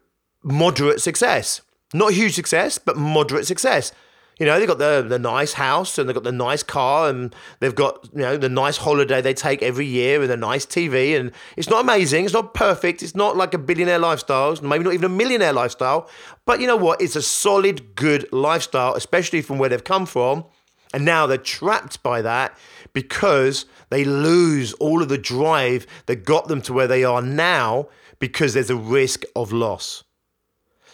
moderate 0.42 1.00
success. 1.00 1.60
Not 1.92 2.12
huge 2.12 2.34
success, 2.34 2.78
but 2.78 2.96
moderate 2.96 3.46
success. 3.46 3.92
You 4.38 4.46
know, 4.46 4.58
they've 4.58 4.66
got 4.66 4.78
the, 4.78 5.04
the 5.06 5.18
nice 5.18 5.52
house 5.52 5.96
and 5.96 6.08
they've 6.08 6.14
got 6.14 6.24
the 6.24 6.32
nice 6.32 6.64
car 6.64 7.08
and 7.08 7.34
they've 7.60 7.74
got, 7.74 8.08
you 8.12 8.22
know, 8.22 8.36
the 8.36 8.48
nice 8.48 8.76
holiday 8.76 9.20
they 9.20 9.34
take 9.34 9.62
every 9.62 9.86
year 9.86 10.22
and 10.22 10.30
a 10.30 10.36
nice 10.36 10.66
TV. 10.66 11.18
And 11.18 11.30
it's 11.56 11.70
not 11.70 11.84
amazing. 11.84 12.24
It's 12.24 12.34
not 12.34 12.52
perfect. 12.52 13.02
It's 13.02 13.14
not 13.14 13.36
like 13.36 13.54
a 13.54 13.58
billionaire 13.58 14.00
lifestyle, 14.00 14.56
maybe 14.60 14.82
not 14.82 14.94
even 14.94 15.04
a 15.04 15.14
millionaire 15.14 15.52
lifestyle. 15.52 16.08
But 16.46 16.60
you 16.60 16.66
know 16.66 16.76
what? 16.76 17.00
It's 17.00 17.14
a 17.14 17.22
solid, 17.22 17.94
good 17.94 18.26
lifestyle, 18.32 18.94
especially 18.94 19.40
from 19.40 19.58
where 19.58 19.68
they've 19.68 19.84
come 19.84 20.06
from. 20.06 20.44
And 20.92 21.04
now 21.04 21.26
they're 21.26 21.38
trapped 21.38 22.02
by 22.02 22.22
that 22.22 22.56
because 22.92 23.66
they 23.90 24.04
lose 24.04 24.72
all 24.74 25.02
of 25.02 25.08
the 25.08 25.18
drive 25.18 25.86
that 26.06 26.24
got 26.24 26.48
them 26.48 26.62
to 26.62 26.72
where 26.72 26.86
they 26.86 27.04
are 27.04 27.22
now 27.22 27.88
because 28.18 28.54
there's 28.54 28.70
a 28.70 28.76
risk 28.76 29.24
of 29.36 29.52
loss. 29.52 30.04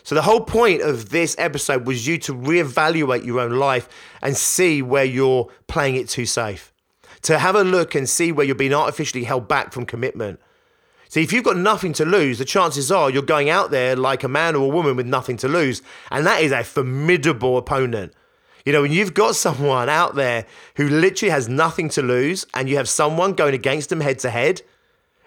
So, 0.03 0.15
the 0.15 0.23
whole 0.23 0.41
point 0.41 0.83
of 0.83 1.11
this 1.11 1.35
episode 1.39 1.87
was 1.87 2.07
you 2.07 2.19
to 2.19 2.35
reevaluate 2.35 3.25
your 3.25 3.41
own 3.41 3.53
life 3.53 3.89
and 4.23 4.37
see 4.37 4.83
where 4.83 5.05
you're 5.05 5.49
playing 5.67 5.97
it 5.97 6.09
too 6.09 6.27
safe. 6.27 6.73
To 7.23 7.39
have 7.39 7.55
a 7.55 7.65
look 7.65 7.95
and 7.95 8.09
see 8.09 8.33
where 8.33 8.47
you're 8.47 8.55
being 8.55 8.75
artificially 8.75 9.25
held 9.25 9.47
back 9.47 9.73
from 9.73 9.85
commitment. 9.85 10.41
See, 11.11 11.23
if 11.23 11.33
you've 11.33 11.45
got 11.45 11.57
nothing 11.57 11.93
to 11.95 12.05
lose, 12.05 12.39
the 12.39 12.45
chances 12.45 12.93
are 12.93 13.11
you're 13.11 13.23
going 13.23 13.51
out 13.51 13.73
there 13.73 13.97
like 13.97 14.23
a 14.23 14.29
man 14.29 14.55
or 14.55 14.67
a 14.67 14.75
woman 14.75 14.95
with 14.95 15.07
nothing 15.07 15.37
to 15.39 15.49
lose. 15.49 15.83
And 16.11 16.25
that 16.25 16.41
is 16.41 16.53
a 16.53 16.63
formidable 16.63 17.59
opponent. 17.59 18.15
You 18.65 18.73
know, 18.73 18.83
when 18.83 18.93
you've 18.93 19.13
got 19.13 19.35
someone 19.47 19.89
out 19.89 20.15
there 20.15 20.47
who 20.77 20.89
literally 20.89 21.31
has 21.31 21.49
nothing 21.49 21.89
to 21.91 22.03
lose 22.03 22.47
and 22.55 22.69
you 22.69 22.77
have 22.77 22.89
someone 22.89 23.33
going 23.33 23.55
against 23.55 23.89
them 23.89 24.01
head 24.01 24.21
to 24.21 24.31
head, 24.31 24.63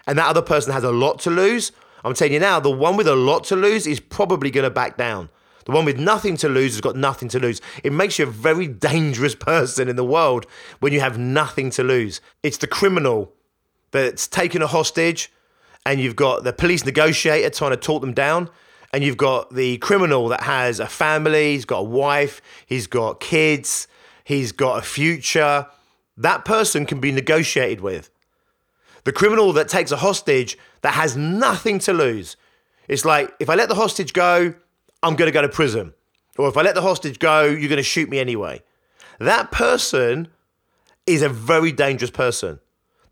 and 0.06 0.18
that 0.18 0.26
other 0.26 0.42
person 0.42 0.72
has 0.72 0.84
a 0.84 0.90
lot 0.90 1.18
to 1.20 1.30
lose, 1.30 1.70
I'm 2.04 2.14
telling 2.14 2.34
you 2.34 2.40
now, 2.40 2.60
the 2.60 2.70
one 2.70 2.96
with 2.96 3.08
a 3.08 3.16
lot 3.16 3.44
to 3.44 3.56
lose 3.56 3.86
is 3.86 3.98
probably 3.98 4.50
going 4.50 4.64
to 4.64 4.70
back 4.70 4.96
down. 4.96 5.30
The 5.64 5.72
one 5.72 5.86
with 5.86 5.98
nothing 5.98 6.36
to 6.38 6.48
lose 6.48 6.74
has 6.74 6.82
got 6.82 6.96
nothing 6.96 7.28
to 7.30 7.38
lose. 7.38 7.62
It 7.82 7.92
makes 7.92 8.18
you 8.18 8.26
a 8.26 8.30
very 8.30 8.66
dangerous 8.66 9.34
person 9.34 9.88
in 9.88 9.96
the 9.96 10.04
world 10.04 10.46
when 10.80 10.92
you 10.92 11.00
have 11.00 11.18
nothing 11.18 11.70
to 11.70 11.82
lose. 11.82 12.20
It's 12.42 12.58
the 12.58 12.66
criminal 12.66 13.32
that's 13.90 14.28
taken 14.28 14.60
a 14.60 14.66
hostage, 14.66 15.32
and 15.86 16.00
you've 16.00 16.16
got 16.16 16.44
the 16.44 16.52
police 16.52 16.84
negotiator 16.84 17.48
trying 17.50 17.70
to 17.70 17.76
talk 17.76 18.02
them 18.02 18.12
down, 18.12 18.50
and 18.92 19.02
you've 19.02 19.16
got 19.16 19.54
the 19.54 19.78
criminal 19.78 20.28
that 20.28 20.42
has 20.42 20.80
a 20.80 20.86
family, 20.86 21.52
he's 21.52 21.64
got 21.64 21.78
a 21.78 21.84
wife, 21.84 22.42
he's 22.66 22.86
got 22.86 23.20
kids, 23.20 23.88
he's 24.24 24.52
got 24.52 24.78
a 24.78 24.82
future. 24.82 25.66
That 26.16 26.44
person 26.44 26.86
can 26.86 27.00
be 27.00 27.12
negotiated 27.12 27.80
with. 27.80 28.10
The 29.04 29.12
criminal 29.12 29.52
that 29.52 29.68
takes 29.68 29.92
a 29.92 29.96
hostage 29.96 30.56
that 30.84 30.92
has 30.92 31.16
nothing 31.16 31.78
to 31.78 31.94
lose. 31.94 32.36
It's 32.88 33.06
like, 33.06 33.34
if 33.40 33.48
I 33.48 33.54
let 33.54 33.70
the 33.70 33.74
hostage 33.74 34.12
go, 34.12 34.52
I'm 35.02 35.16
going 35.16 35.28
to 35.28 35.32
go 35.32 35.40
to 35.40 35.48
prison. 35.48 35.94
Or 36.36 36.46
if 36.46 36.58
I 36.58 36.60
let 36.60 36.74
the 36.74 36.82
hostage 36.82 37.18
go, 37.18 37.44
you're 37.44 37.70
going 37.70 37.78
to 37.78 37.82
shoot 37.82 38.10
me 38.10 38.18
anyway. 38.18 38.62
That 39.18 39.50
person 39.50 40.28
is 41.06 41.22
a 41.22 41.30
very 41.30 41.72
dangerous 41.72 42.10
person. 42.10 42.60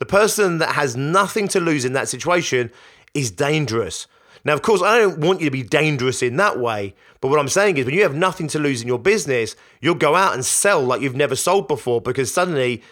The 0.01 0.05
person 0.05 0.59
that 0.59 0.75
has 0.75 0.97
nothing 0.97 1.49
to 1.49 1.61
lose 1.61 1.87
in 1.87 1.95
that 1.95 2.11
situation 2.11 2.71
is 3.15 3.31
dangerous. 3.31 4.07
Now, 4.45 4.53
of 4.53 4.61
course, 4.61 4.83
I 4.83 4.99
don't 4.99 5.21
want 5.21 5.41
you 5.41 5.47
to 5.47 5.51
be 5.51 5.63
dangerous 5.63 6.23
in 6.23 6.37
that 6.37 6.59
way, 6.59 6.95
but 7.23 7.29
what 7.29 7.41
I'm 7.41 7.49
saying 7.49 7.79
is 7.79 7.87
when 7.87 7.95
you 7.95 8.03
have 8.03 8.15
nothing 8.15 8.49
to 8.49 8.59
lose 8.59 8.83
in 8.83 8.89
your 8.89 8.99
business, 8.99 9.57
you'll 9.81 9.95
go 9.95 10.15
out 10.15 10.35
and 10.35 10.45
sell 10.45 10.83
like 10.83 11.01
you've 11.01 11.17
never 11.17 11.37
sold 11.37 11.69
before 11.69 12.03
because 12.03 12.35
suddenly 12.35 12.83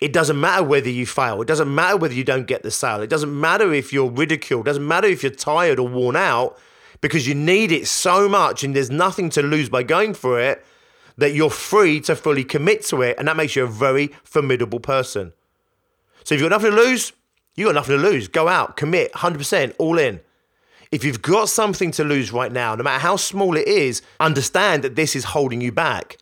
it 0.00 0.12
doesn't 0.12 0.38
matter 0.38 0.62
whether 0.62 0.90
you 0.90 1.06
fail. 1.06 1.40
It 1.40 1.48
doesn't 1.48 1.74
matter 1.74 1.96
whether 1.96 2.14
you 2.14 2.24
don't 2.24 2.46
get 2.46 2.62
the 2.62 2.70
sale. 2.70 3.00
It 3.00 3.08
doesn't 3.08 3.38
matter 3.38 3.72
if 3.72 3.92
you're 3.92 4.10
ridiculed. 4.10 4.66
It 4.66 4.70
doesn't 4.70 4.86
matter 4.86 5.08
if 5.08 5.22
you're 5.22 5.32
tired 5.32 5.78
or 5.78 5.88
worn 5.88 6.16
out 6.16 6.58
because 7.00 7.26
you 7.26 7.34
need 7.34 7.72
it 7.72 7.86
so 7.86 8.28
much 8.28 8.62
and 8.62 8.76
there's 8.76 8.90
nothing 8.90 9.30
to 9.30 9.42
lose 9.42 9.68
by 9.68 9.82
going 9.82 10.12
for 10.14 10.40
it 10.40 10.64
that 11.16 11.32
you're 11.32 11.50
free 11.50 12.00
to 12.02 12.14
fully 12.14 12.44
commit 12.44 12.84
to 12.84 13.00
it. 13.00 13.16
And 13.18 13.26
that 13.26 13.36
makes 13.36 13.56
you 13.56 13.64
a 13.64 13.68
very 13.68 14.08
formidable 14.22 14.80
person. 14.80 15.32
So 16.24 16.34
if 16.34 16.40
you've 16.40 16.50
got 16.50 16.60
nothing 16.60 16.76
to 16.76 16.82
lose, 16.84 17.12
you've 17.54 17.66
got 17.66 17.74
nothing 17.74 17.96
to 17.96 18.02
lose. 18.02 18.28
Go 18.28 18.48
out, 18.48 18.76
commit 18.76 19.12
100%, 19.12 19.74
all 19.78 19.98
in. 19.98 20.20
If 20.92 21.04
you've 21.04 21.22
got 21.22 21.48
something 21.48 21.90
to 21.92 22.04
lose 22.04 22.32
right 22.32 22.52
now, 22.52 22.74
no 22.74 22.84
matter 22.84 23.00
how 23.00 23.16
small 23.16 23.56
it 23.56 23.66
is, 23.66 24.02
understand 24.20 24.84
that 24.84 24.94
this 24.94 25.16
is 25.16 25.24
holding 25.24 25.60
you 25.60 25.72
back. 25.72 26.18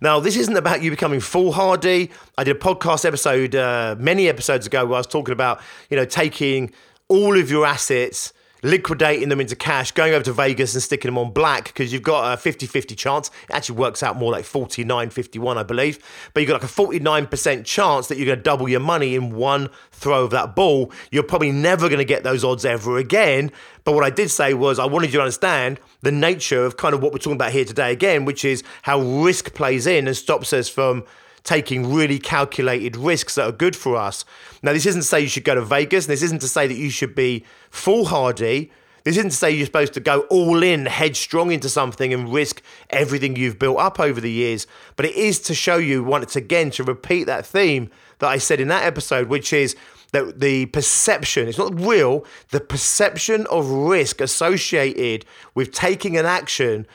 Now, 0.00 0.20
this 0.20 0.36
isn't 0.36 0.56
about 0.56 0.82
you 0.82 0.90
becoming 0.90 1.20
foolhardy. 1.20 2.10
I 2.36 2.44
did 2.44 2.56
a 2.56 2.58
podcast 2.58 3.04
episode 3.04 3.54
uh, 3.54 3.96
many 3.98 4.28
episodes 4.28 4.66
ago 4.66 4.84
where 4.86 4.96
I 4.96 4.98
was 4.98 5.06
talking 5.06 5.32
about, 5.32 5.60
you 5.90 5.96
know, 5.96 6.04
taking 6.04 6.72
all 7.08 7.38
of 7.38 7.50
your 7.50 7.66
assets 7.66 8.32
liquidating 8.62 9.28
them 9.28 9.40
into 9.40 9.56
cash, 9.56 9.92
going 9.92 10.14
over 10.14 10.24
to 10.24 10.32
Vegas 10.32 10.74
and 10.74 10.82
sticking 10.82 11.08
them 11.08 11.18
on 11.18 11.32
black 11.32 11.64
because 11.64 11.92
you've 11.92 12.02
got 12.02 12.32
a 12.32 12.36
50 12.36 12.66
50 12.66 12.94
chance. 12.94 13.30
It 13.48 13.54
actually 13.54 13.78
works 13.78 14.02
out 14.02 14.16
more 14.16 14.32
like 14.32 14.44
49 14.44 15.10
51, 15.10 15.58
I 15.58 15.62
believe. 15.62 15.98
But 16.32 16.40
you've 16.40 16.48
got 16.48 16.62
like 16.62 16.70
a 16.70 16.74
49% 16.74 17.64
chance 17.64 18.08
that 18.08 18.16
you're 18.16 18.26
going 18.26 18.38
to 18.38 18.42
double 18.42 18.68
your 18.68 18.80
money 18.80 19.14
in 19.14 19.34
one 19.34 19.68
throw 19.92 20.24
of 20.24 20.30
that 20.30 20.54
ball. 20.56 20.92
You're 21.10 21.22
probably 21.22 21.52
never 21.52 21.88
going 21.88 21.98
to 21.98 22.04
get 22.04 22.22
those 22.22 22.44
odds 22.44 22.64
ever 22.64 22.98
again. 22.98 23.50
But 23.84 23.92
what 23.92 24.04
I 24.04 24.10
did 24.10 24.30
say 24.30 24.54
was 24.54 24.78
I 24.78 24.86
wanted 24.86 25.08
you 25.08 25.18
to 25.18 25.22
understand 25.22 25.78
the 26.02 26.12
nature 26.12 26.64
of 26.64 26.76
kind 26.76 26.94
of 26.94 27.02
what 27.02 27.12
we're 27.12 27.18
talking 27.18 27.36
about 27.36 27.52
here 27.52 27.64
today 27.64 27.92
again, 27.92 28.24
which 28.24 28.44
is 28.44 28.62
how 28.82 29.00
risk 29.00 29.54
plays 29.54 29.86
in 29.86 30.06
and 30.06 30.16
stops 30.16 30.52
us 30.52 30.68
from 30.68 31.04
taking 31.46 31.94
really 31.94 32.18
calculated 32.18 32.96
risks 32.96 33.36
that 33.36 33.46
are 33.46 33.52
good 33.52 33.76
for 33.76 33.96
us. 33.96 34.24
Now, 34.62 34.72
this 34.72 34.84
isn't 34.84 35.02
to 35.02 35.06
say 35.06 35.20
you 35.20 35.28
should 35.28 35.44
go 35.44 35.54
to 35.54 35.62
Vegas. 35.62 36.06
This 36.06 36.22
isn't 36.22 36.40
to 36.40 36.48
say 36.48 36.66
that 36.66 36.74
you 36.74 36.90
should 36.90 37.14
be 37.14 37.44
foolhardy. 37.70 38.70
This 39.04 39.16
isn't 39.16 39.30
to 39.30 39.36
say 39.36 39.52
you're 39.52 39.66
supposed 39.66 39.94
to 39.94 40.00
go 40.00 40.22
all 40.22 40.64
in, 40.64 40.86
headstrong 40.86 41.52
into 41.52 41.68
something 41.68 42.12
and 42.12 42.32
risk 42.32 42.60
everything 42.90 43.36
you've 43.36 43.58
built 43.58 43.78
up 43.78 44.00
over 44.00 44.20
the 44.20 44.30
years. 44.30 44.66
But 44.96 45.06
it 45.06 45.14
is 45.14 45.38
to 45.42 45.54
show 45.54 45.76
you, 45.76 46.02
once 46.02 46.34
again, 46.34 46.70
to 46.72 46.82
repeat 46.82 47.24
that 47.24 47.46
theme 47.46 47.88
that 48.18 48.26
I 48.28 48.38
said 48.38 48.60
in 48.60 48.66
that 48.68 48.84
episode, 48.84 49.28
which 49.28 49.52
is 49.52 49.76
that 50.10 50.40
the 50.40 50.66
perception, 50.66 51.46
it's 51.46 51.58
not 51.58 51.78
real, 51.78 52.24
the 52.50 52.60
perception 52.60 53.46
of 53.48 53.70
risk 53.70 54.20
associated 54.20 55.24
with 55.54 55.70
taking 55.70 56.16
an 56.16 56.26
action 56.26 56.86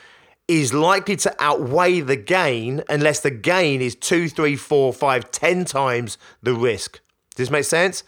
is 0.52 0.74
likely 0.74 1.16
to 1.16 1.34
outweigh 1.40 2.02
the 2.02 2.18
gain 2.18 2.84
unless 2.90 3.22
the 3.22 3.32
gain 3.32 3.82
is 3.82 3.96
two, 3.96 4.28
three, 4.28 4.58
four, 4.58 4.92
five, 4.92 5.32
ten 5.32 5.64
times 5.64 6.18
the 6.44 6.54
risk. 6.54 7.00
Does 7.36 7.48
this 7.48 7.52
make 7.52 7.64
sense? 7.64 8.04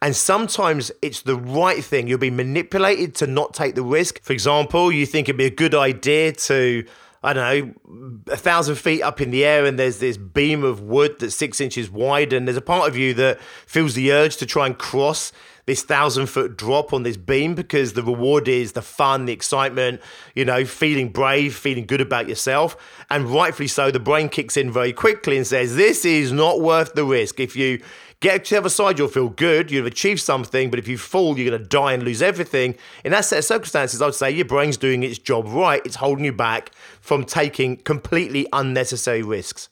And 0.00 0.14
sometimes 0.14 0.92
it's 1.02 1.22
the 1.22 1.34
right 1.34 1.82
thing. 1.82 2.06
You'll 2.06 2.18
be 2.18 2.30
manipulated 2.30 3.16
to 3.16 3.26
not 3.26 3.54
take 3.54 3.74
the 3.74 3.82
risk. 3.82 4.22
For 4.22 4.32
example, 4.32 4.92
you 4.92 5.04
think 5.04 5.28
it'd 5.28 5.36
be 5.36 5.46
a 5.46 5.50
good 5.50 5.74
idea 5.74 6.30
to, 6.32 6.86
I 7.24 7.32
don't 7.32 7.74
know, 7.88 8.22
a 8.32 8.36
thousand 8.36 8.76
feet 8.76 9.02
up 9.02 9.20
in 9.20 9.32
the 9.32 9.44
air 9.44 9.66
and 9.66 9.76
there's 9.76 9.98
this 9.98 10.16
beam 10.16 10.62
of 10.62 10.80
wood 10.80 11.16
that's 11.18 11.34
six 11.34 11.60
inches 11.60 11.90
wide, 11.90 12.32
and 12.32 12.46
there's 12.46 12.56
a 12.56 12.62
part 12.62 12.88
of 12.88 12.96
you 12.96 13.14
that 13.14 13.40
feels 13.66 13.94
the 13.94 14.12
urge 14.12 14.36
to 14.36 14.46
try 14.46 14.66
and 14.66 14.78
cross 14.78 15.32
this 15.70 15.84
thousand 15.84 16.26
foot 16.26 16.56
drop 16.56 16.92
on 16.92 17.04
this 17.04 17.16
beam 17.16 17.54
because 17.54 17.92
the 17.92 18.02
reward 18.02 18.48
is 18.48 18.72
the 18.72 18.82
fun, 18.82 19.26
the 19.26 19.32
excitement, 19.32 20.00
you 20.34 20.44
know, 20.44 20.64
feeling 20.64 21.10
brave, 21.10 21.54
feeling 21.54 21.86
good 21.86 22.00
about 22.00 22.28
yourself. 22.28 22.76
And 23.08 23.28
rightfully 23.28 23.68
so, 23.68 23.92
the 23.92 24.00
brain 24.00 24.28
kicks 24.28 24.56
in 24.56 24.72
very 24.72 24.92
quickly 24.92 25.36
and 25.36 25.46
says, 25.46 25.76
This 25.76 26.04
is 26.04 26.32
not 26.32 26.60
worth 26.60 26.94
the 26.94 27.04
risk. 27.04 27.38
If 27.38 27.54
you 27.54 27.80
get 28.18 28.46
to 28.46 28.54
the 28.54 28.58
other 28.58 28.68
side, 28.68 28.98
you'll 28.98 29.06
feel 29.06 29.28
good, 29.28 29.70
you've 29.70 29.86
achieved 29.86 30.20
something, 30.20 30.70
but 30.70 30.80
if 30.80 30.88
you 30.88 30.98
fall, 30.98 31.38
you're 31.38 31.50
going 31.50 31.62
to 31.62 31.68
die 31.68 31.92
and 31.92 32.02
lose 32.02 32.20
everything. 32.20 32.74
In 33.04 33.12
that 33.12 33.24
set 33.24 33.38
of 33.38 33.44
circumstances, 33.44 34.02
I 34.02 34.06
would 34.06 34.16
say 34.16 34.28
your 34.32 34.46
brain's 34.46 34.76
doing 34.76 35.04
its 35.04 35.18
job 35.18 35.46
right. 35.46 35.80
It's 35.84 35.96
holding 35.96 36.24
you 36.24 36.32
back 36.32 36.72
from 37.00 37.24
taking 37.24 37.76
completely 37.76 38.48
unnecessary 38.52 39.22
risks. 39.22 39.68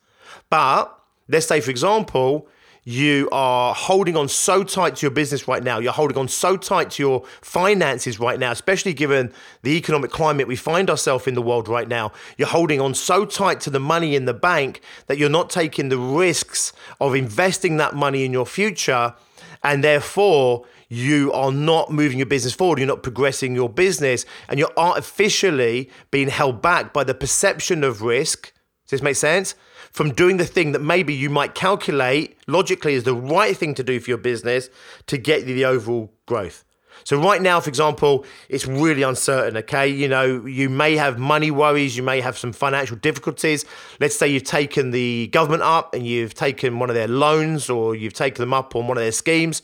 But 0.49 0.97
let's 1.27 1.47
say, 1.47 1.61
for 1.61 1.73
example, 1.73 2.47
you 2.89 3.29
are 3.33 3.75
holding 3.75 4.17
on 4.17 4.29
so 4.29 4.65
tight 4.65 4.97
to 4.97 5.05
your 5.05 5.11
business 5.11 5.47
right 5.47 5.63
now. 5.63 5.79
You're 5.79 5.93
holding 5.93 6.17
on 6.17 6.27
so 6.27 6.57
tight 6.57 6.93
to 6.93 7.03
your 7.03 7.23
finances 7.43 8.19
right 8.19 8.41
now, 8.41 8.51
especially 8.51 8.95
given 8.95 9.31
the 9.63 9.77
economic 9.77 10.11
climate 10.11 10.49
we 10.49 10.57
find 10.57 10.89
ourselves 10.89 11.27
in 11.27 11.35
the 11.35 11.43
world 11.43 11.69
right 11.69 11.87
now. 11.87 12.13
You're 12.39 12.49
holding 12.49 12.81
on 12.81 12.95
so 12.95 13.27
tight 13.27 13.61
to 13.61 13.71
the 13.71 13.79
money 13.79 14.17
in 14.17 14.25
the 14.25 14.33
bank 14.33 14.81
that 15.07 15.19
you're 15.19 15.29
not 15.29 15.51
taking 15.51 15.91
the 15.91 15.99
risks 15.99 16.73
of 16.99 17.15
investing 17.15 17.77
that 17.77 17.95
money 17.95 18.25
in 18.25 18.33
your 18.33 18.47
future. 18.47 19.15
And 19.63 19.85
therefore, 19.85 20.65
you 20.89 21.31
are 21.35 21.53
not 21.53 21.93
moving 21.93 22.17
your 22.17 22.27
business 22.27 22.55
forward, 22.55 22.79
you're 22.79 22.89
not 22.89 23.03
progressing 23.03 23.55
your 23.55 23.69
business, 23.69 24.25
and 24.49 24.59
you're 24.59 24.73
artificially 24.79 25.91
being 26.11 26.29
held 26.29 26.63
back 26.63 26.95
by 26.95 27.05
the 27.05 27.15
perception 27.15 27.85
of 27.85 28.01
risk. 28.01 28.55
Does 28.87 28.93
this 28.93 29.03
make 29.03 29.17
sense? 29.17 29.55
From 29.93 30.13
doing 30.13 30.37
the 30.37 30.45
thing 30.45 30.73
that 30.73 30.83
maybe 30.83 31.15
you 31.15 31.31
might 31.31 31.55
calculate 31.55 32.37
logically 32.47 32.95
is 32.95 33.05
the 33.05 33.15
right 33.15 33.57
thing 33.57 33.75
to 33.75 33.83
do 33.83 34.01
for 34.01 34.11
your 34.11 34.19
business 34.19 34.71
to 35.07 35.19
get 35.19 35.47
you 35.47 35.55
the 35.55 35.65
overall 35.65 36.13
growth. 36.27 36.65
So 37.05 37.17
right 37.21 37.41
now, 37.41 37.61
for 37.61 37.69
example, 37.69 38.25
it's 38.49 38.67
really 38.67 39.03
uncertain. 39.03 39.57
Okay, 39.59 39.89
you 39.89 40.09
know, 40.09 40.45
you 40.45 40.69
may 40.69 40.97
have 40.97 41.19
money 41.19 41.51
worries, 41.51 41.97
you 41.97 42.03
may 42.03 42.21
have 42.21 42.37
some 42.37 42.53
financial 42.53 42.97
difficulties. 42.97 43.65
Let's 44.01 44.17
say 44.17 44.29
you've 44.29 44.45
taken 44.45 44.91
the 44.91 45.29
government 45.29 45.63
up 45.63 45.95
and 45.95 46.07
you've 46.07 46.35
taken 46.35 46.79
one 46.79 46.91
of 46.91 46.95
their 46.95 47.09
loans, 47.09 47.71
or 47.71 47.95
you've 47.95 48.15
taken 48.15 48.43
them 48.43 48.53
up 48.53 48.75
on 48.75 48.89
one 48.89 48.97
of 48.97 49.03
their 49.03 49.13
schemes, 49.13 49.63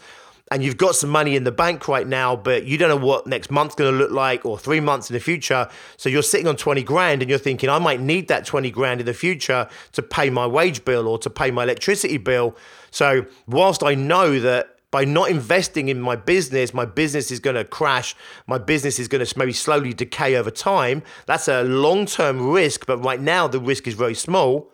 and 0.55 0.63
you've 0.63 0.77
got 0.77 0.95
some 0.95 1.11
money 1.11 1.35
in 1.35 1.43
the 1.43 1.51
bank 1.51 1.89
right 1.89 2.07
now, 2.07 2.37
but 2.37 2.65
you 2.65 2.79
don't 2.79 2.89
know 2.89 3.05
what 3.05 3.27
next 3.27 3.51
month's 3.51 3.75
going 3.75 3.93
to 3.93 3.99
look 3.99 4.13
like 4.13 4.47
or 4.47 4.57
three 4.57 4.79
months 4.79 5.11
in 5.11 5.15
the 5.15 5.19
future. 5.19 5.69
So 5.97 6.09
you're 6.09 6.23
sitting 6.23 6.47
on 6.47 6.55
20 6.55 6.85
grand 6.85 7.23
and 7.23 7.29
you're 7.29 7.41
thinking, 7.41 7.69
I 7.69 7.81
might 7.81 8.01
need 8.01 8.29
that 8.29 8.47
20 8.47 8.71
grand 8.71 9.01
in 9.01 9.07
the 9.07 9.15
future 9.15 9.69
to 9.95 10.01
pay 10.01 10.31
my 10.31 10.47
wage 10.47 10.85
bill 10.85 11.09
or 11.09 11.19
to 11.19 11.29
pay 11.29 11.51
my 11.51 11.65
electricity 11.65 12.19
bill. 12.19 12.57
So 12.93 13.27
whilst 13.49 13.83
I 13.83 13.97
know 13.97 14.39
that 14.39 14.77
by 14.93 15.05
not 15.05 15.29
investing 15.29 15.89
in 15.89 16.01
my 16.01 16.15
business, 16.15 16.73
my 16.73 16.85
business 16.85 17.33
is 17.33 17.41
going 17.41 17.57
to 17.57 17.65
crash. 17.65 18.15
My 18.47 18.59
business 18.59 19.01
is 19.01 19.09
going 19.09 19.27
to 19.27 19.37
maybe 19.37 19.53
slowly 19.53 19.93
decay 19.93 20.37
over 20.37 20.53
time. 20.53 21.03
That's 21.27 21.49
a 21.49 21.65
long 21.65 22.07
term 22.07 22.53
risk, 22.53 22.87
but 22.87 22.99
right 22.99 23.21
now 23.21 23.49
the 23.49 23.59
risk 23.59 23.89
is 23.89 23.95
very 23.95 24.15
small. 24.15 24.71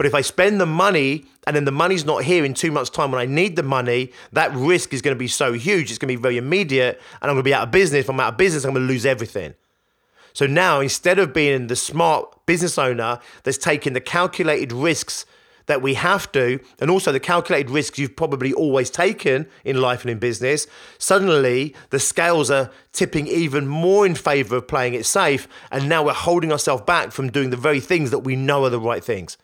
But 0.00 0.06
if 0.06 0.14
I 0.14 0.22
spend 0.22 0.58
the 0.58 0.64
money 0.64 1.26
and 1.46 1.54
then 1.54 1.66
the 1.66 1.70
money's 1.70 2.06
not 2.06 2.24
here 2.24 2.42
in 2.42 2.54
two 2.54 2.72
months' 2.72 2.88
time 2.88 3.12
when 3.12 3.20
I 3.20 3.26
need 3.26 3.54
the 3.54 3.62
money, 3.62 4.12
that 4.32 4.50
risk 4.54 4.94
is 4.94 5.02
going 5.02 5.14
to 5.14 5.18
be 5.18 5.28
so 5.28 5.52
huge. 5.52 5.90
It's 5.90 5.98
going 5.98 6.08
to 6.08 6.16
be 6.16 6.22
very 6.22 6.38
immediate 6.38 6.98
and 7.20 7.30
I'm 7.30 7.34
going 7.34 7.44
to 7.44 7.50
be 7.50 7.52
out 7.52 7.64
of 7.64 7.70
business. 7.70 8.04
If 8.04 8.08
I'm 8.08 8.18
out 8.18 8.32
of 8.32 8.38
business, 8.38 8.64
I'm 8.64 8.72
going 8.72 8.86
to 8.86 8.90
lose 8.90 9.04
everything. 9.04 9.52
So 10.32 10.46
now, 10.46 10.80
instead 10.80 11.18
of 11.18 11.34
being 11.34 11.66
the 11.66 11.76
smart 11.76 12.46
business 12.46 12.78
owner 12.78 13.18
that's 13.42 13.58
taking 13.58 13.92
the 13.92 14.00
calculated 14.00 14.72
risks 14.72 15.26
that 15.66 15.82
we 15.82 15.92
have 15.92 16.32
to, 16.32 16.60
and 16.78 16.90
also 16.90 17.12
the 17.12 17.20
calculated 17.20 17.68
risks 17.68 17.98
you've 17.98 18.16
probably 18.16 18.54
always 18.54 18.88
taken 18.88 19.46
in 19.66 19.82
life 19.82 20.00
and 20.00 20.10
in 20.10 20.18
business, 20.18 20.66
suddenly 20.96 21.74
the 21.90 22.00
scales 22.00 22.50
are 22.50 22.70
tipping 22.94 23.26
even 23.26 23.68
more 23.68 24.06
in 24.06 24.14
favor 24.14 24.56
of 24.56 24.66
playing 24.66 24.94
it 24.94 25.04
safe. 25.04 25.46
And 25.70 25.90
now 25.90 26.02
we're 26.06 26.14
holding 26.14 26.52
ourselves 26.52 26.84
back 26.84 27.12
from 27.12 27.30
doing 27.30 27.50
the 27.50 27.58
very 27.58 27.80
things 27.80 28.10
that 28.12 28.20
we 28.20 28.34
know 28.34 28.64
are 28.64 28.70
the 28.70 28.80
right 28.80 29.04
things. 29.04 29.36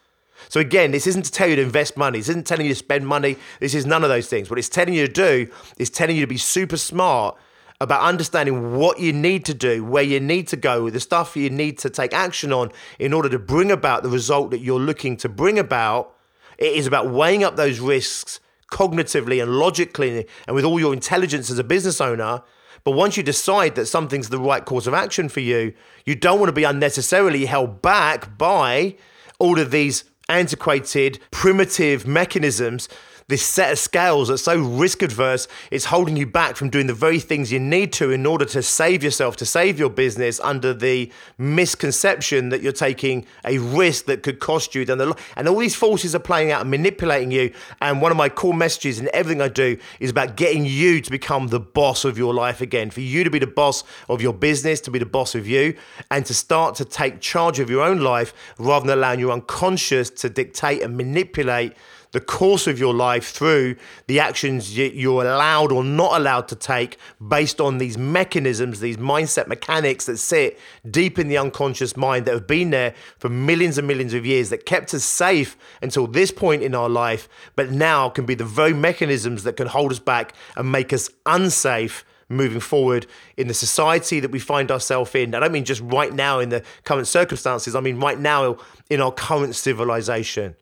So 0.49 0.61
again, 0.61 0.91
this 0.91 1.07
isn't 1.07 1.25
to 1.25 1.33
tell 1.33 1.49
you 1.49 1.57
to 1.57 1.63
invest 1.63 1.97
money. 1.97 2.19
This 2.19 2.29
isn't 2.29 2.47
telling 2.47 2.67
you 2.67 2.73
to 2.73 2.79
spend 2.79 3.07
money. 3.07 3.37
This 3.61 3.75
is 3.75 3.87
none 3.87 4.03
of 4.03 4.09
those 4.09 4.29
things. 4.29 4.49
What 4.51 4.59
it's 4.59 4.69
telling 4.69 4.95
you 4.95 5.07
to 5.07 5.13
do 5.13 5.51
is 5.79 5.91
telling 5.91 6.17
you 6.17 6.23
to 6.23 6.27
be 6.27 6.39
super 6.39 6.77
smart 6.77 7.37
about 7.81 8.03
understanding 8.03 8.77
what 8.77 8.99
you 8.99 9.13
need 9.13 9.45
to 9.45 9.55
do, 9.55 9.85
where 9.85 10.03
you 10.03 10.19
need 10.19 10.49
to 10.49 10.57
go, 10.57 10.89
the 10.89 11.01
stuff 11.01 11.37
you 11.37 11.51
need 11.51 11.79
to 11.79 11.91
take 11.91 12.15
action 12.15 12.53
on 12.53 12.71
in 12.99 13.13
order 13.13 13.29
to 13.29 13.39
bring 13.39 13.71
about 13.71 14.03
the 14.03 14.09
result 14.09 14.51
that 14.51 14.61
you're 14.61 14.81
looking 14.81 15.17
to 15.19 15.29
bring 15.29 15.59
about 15.59 16.15
it 16.59 16.73
is 16.73 16.87
about 16.87 17.11
weighing 17.11 17.45
up 17.45 17.57
those 17.57 17.81
risks 17.81 18.41
cognitively 18.73 19.43
and 19.43 19.53
logically 19.59 20.27
and 20.47 20.55
with 20.55 20.65
all 20.65 20.81
your 20.81 20.93
intelligence 20.93 21.51
as 21.51 21.59
a 21.59 21.65
business 21.65 22.01
owner. 22.01 22.43
But 22.83 22.93
once 22.93 23.17
you 23.17 23.23
decide 23.23 23.75
that 23.75 23.87
something's 23.87 24.29
the 24.29 24.39
right 24.39 24.65
course 24.65 24.87
of 24.87 24.95
action 24.95 25.29
for 25.29 25.41
you, 25.41 25.75
you 26.05 26.15
don't 26.15 26.39
want 26.39 26.49
to 26.49 26.55
be 26.55 26.65
unnecessarily 26.65 27.47
held 27.47 27.83
back 27.83 28.39
by 28.39 28.97
all 29.39 29.59
of 29.59 29.71
these 29.71 30.05
antiquated, 30.29 31.19
primitive 31.31 32.07
mechanisms 32.07 32.89
this 33.29 33.45
set 33.45 33.73
of 33.73 33.79
scales 33.79 34.29
that's 34.29 34.43
so 34.43 34.57
risk 34.61 35.03
adverse, 35.03 35.49
it's 35.73 35.87
holding 35.87 36.17
you 36.17 36.27
back 36.27 36.55
from 36.55 36.71
doing 36.71 36.87
the 36.87 36.95
very 36.95 37.19
things 37.19 37.51
you 37.51 37.59
need 37.59 37.93
to 37.95 38.13
in 38.13 38.25
order 38.25 38.45
to 38.45 38.63
save 38.63 39.03
yourself, 39.03 39.37
to 39.37 39.45
save 39.45 39.79
your 39.81 39.91
business 39.91 40.39
under 40.41 40.73
the 40.73 41.11
misconception 41.37 42.51
that 42.51 42.63
you're 42.63 42.73
taking 42.73 43.27
a 43.45 43.59
risk 43.59 44.05
that 44.05 44.23
could 44.23 44.39
cost 44.39 44.77
you. 44.77 44.85
Then 44.85 44.99
the, 44.99 45.17
and 45.35 45.49
all 45.49 45.59
these 45.59 45.75
forces 45.75 46.15
are 46.15 46.21
playing 46.21 46.53
out 46.53 46.61
and 46.61 46.71
manipulating 46.71 47.33
you. 47.33 47.53
And 47.81 48.01
one 48.01 48.13
of 48.13 48.17
my 48.17 48.29
core 48.29 48.55
messages 48.55 49.01
in 49.01 49.09
everything 49.13 49.43
I 49.43 49.49
do 49.49 49.77
is 49.99 50.11
about 50.11 50.37
getting 50.37 50.65
you 50.65 51.01
to 51.01 51.11
become 51.11 51.49
the 51.49 51.61
boss 51.61 52.05
of 52.05 52.17
your 52.17 52.33
life 52.33 52.61
again, 52.61 52.91
for 52.91 53.01
you 53.01 53.25
to 53.25 53.31
be 53.31 53.41
the 53.41 53.47
boss 53.49 53.83
of 54.09 54.23
your 54.23 54.35
business, 54.35 54.81
to 54.83 54.91
be 54.93 55.01
the 55.01 55.07
boss 55.07 55.35
of 55.35 55.49
you, 55.49 55.77
and 56.13 56.25
to 56.27 56.35
start 56.35 56.77
to 56.77 56.85
take 56.85 57.21
charge 57.21 57.59
of 57.59 57.71
your 57.71 57.83
own 57.83 58.01
life 58.01 58.33
rather 58.59 58.87
than 58.87 58.99
allowing 58.99 59.19
your 59.19 59.33
unconscious 59.33 60.11
to 60.11 60.29
dictate 60.29 60.81
and 60.83 60.97
manipulate 60.97 61.73
the 62.17 62.21
course 62.21 62.67
of 62.67 62.79
your 62.79 62.95
life 62.95 63.29
through 63.29 63.77
the 64.07 64.19
actions 64.19 64.75
you're 64.75 65.23
allowed 65.23 65.71
or 65.71 65.85
not 65.85 66.19
allowed 66.19 66.49
to 66.49 66.57
take 66.57 66.97
based 67.29 67.61
on 67.61 67.77
these 67.77 67.99
mechanisms, 67.99 68.81
these 68.81 68.97
mindset 68.97 69.47
mechanics 69.49 70.07
that 70.07 70.17
sit 70.17 70.59
deep 70.91 71.19
in 71.19 71.29
the 71.29 71.37
unconscious 71.37 71.95
mind 71.95 72.25
that 72.25 72.33
have 72.33 72.47
been 72.47 72.71
there 72.71 72.95
for 73.19 73.29
millions 73.29 73.77
and 73.77 73.87
millions 73.87 74.15
of 74.15 74.25
years 74.25 74.49
that 74.49 74.65
kept 74.65 74.95
us 74.95 75.05
safe 75.05 75.59
until 75.83 76.07
this 76.07 76.31
point 76.31 76.63
in 76.63 76.75
our 76.75 76.89
life, 76.89 77.29
but 77.55 77.71
now 77.71 78.09
can 78.09 78.25
be 78.25 78.35
the 78.35 78.47
very 78.47 78.73
mechanisms 78.73 79.43
that 79.43 79.59
can 79.59 79.67
hold 79.67 79.93
us 79.93 79.99
back 79.99 80.35
and 80.57 80.73
make 80.73 80.95
us 80.95 81.11
unsafe 81.27 82.03
moving 82.31 82.61
forward 82.61 83.07
in 83.37 83.47
the 83.47 83.53
society 83.53 84.21
that 84.21 84.31
we 84.31 84.39
find 84.39 84.71
ourselves 84.71 85.15
in. 85.15 85.35
I 85.35 85.41
don't 85.41 85.53
mean 85.53 85.67
just 85.67 85.83
right 85.83 86.15
now 86.15 86.39
in 86.39 86.49
the 86.49 86.63
current 86.85 87.09
circumstances, 87.09 87.77
I 87.77 87.81
mean 87.81 88.01
right 88.01 88.19
now 88.19 88.57
in 88.89 89.03
our 89.03 89.13
current 89.13 89.55
civilization. 89.55 90.57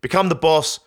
Become 0.00 0.30
the 0.30 0.34
boss 0.34 0.80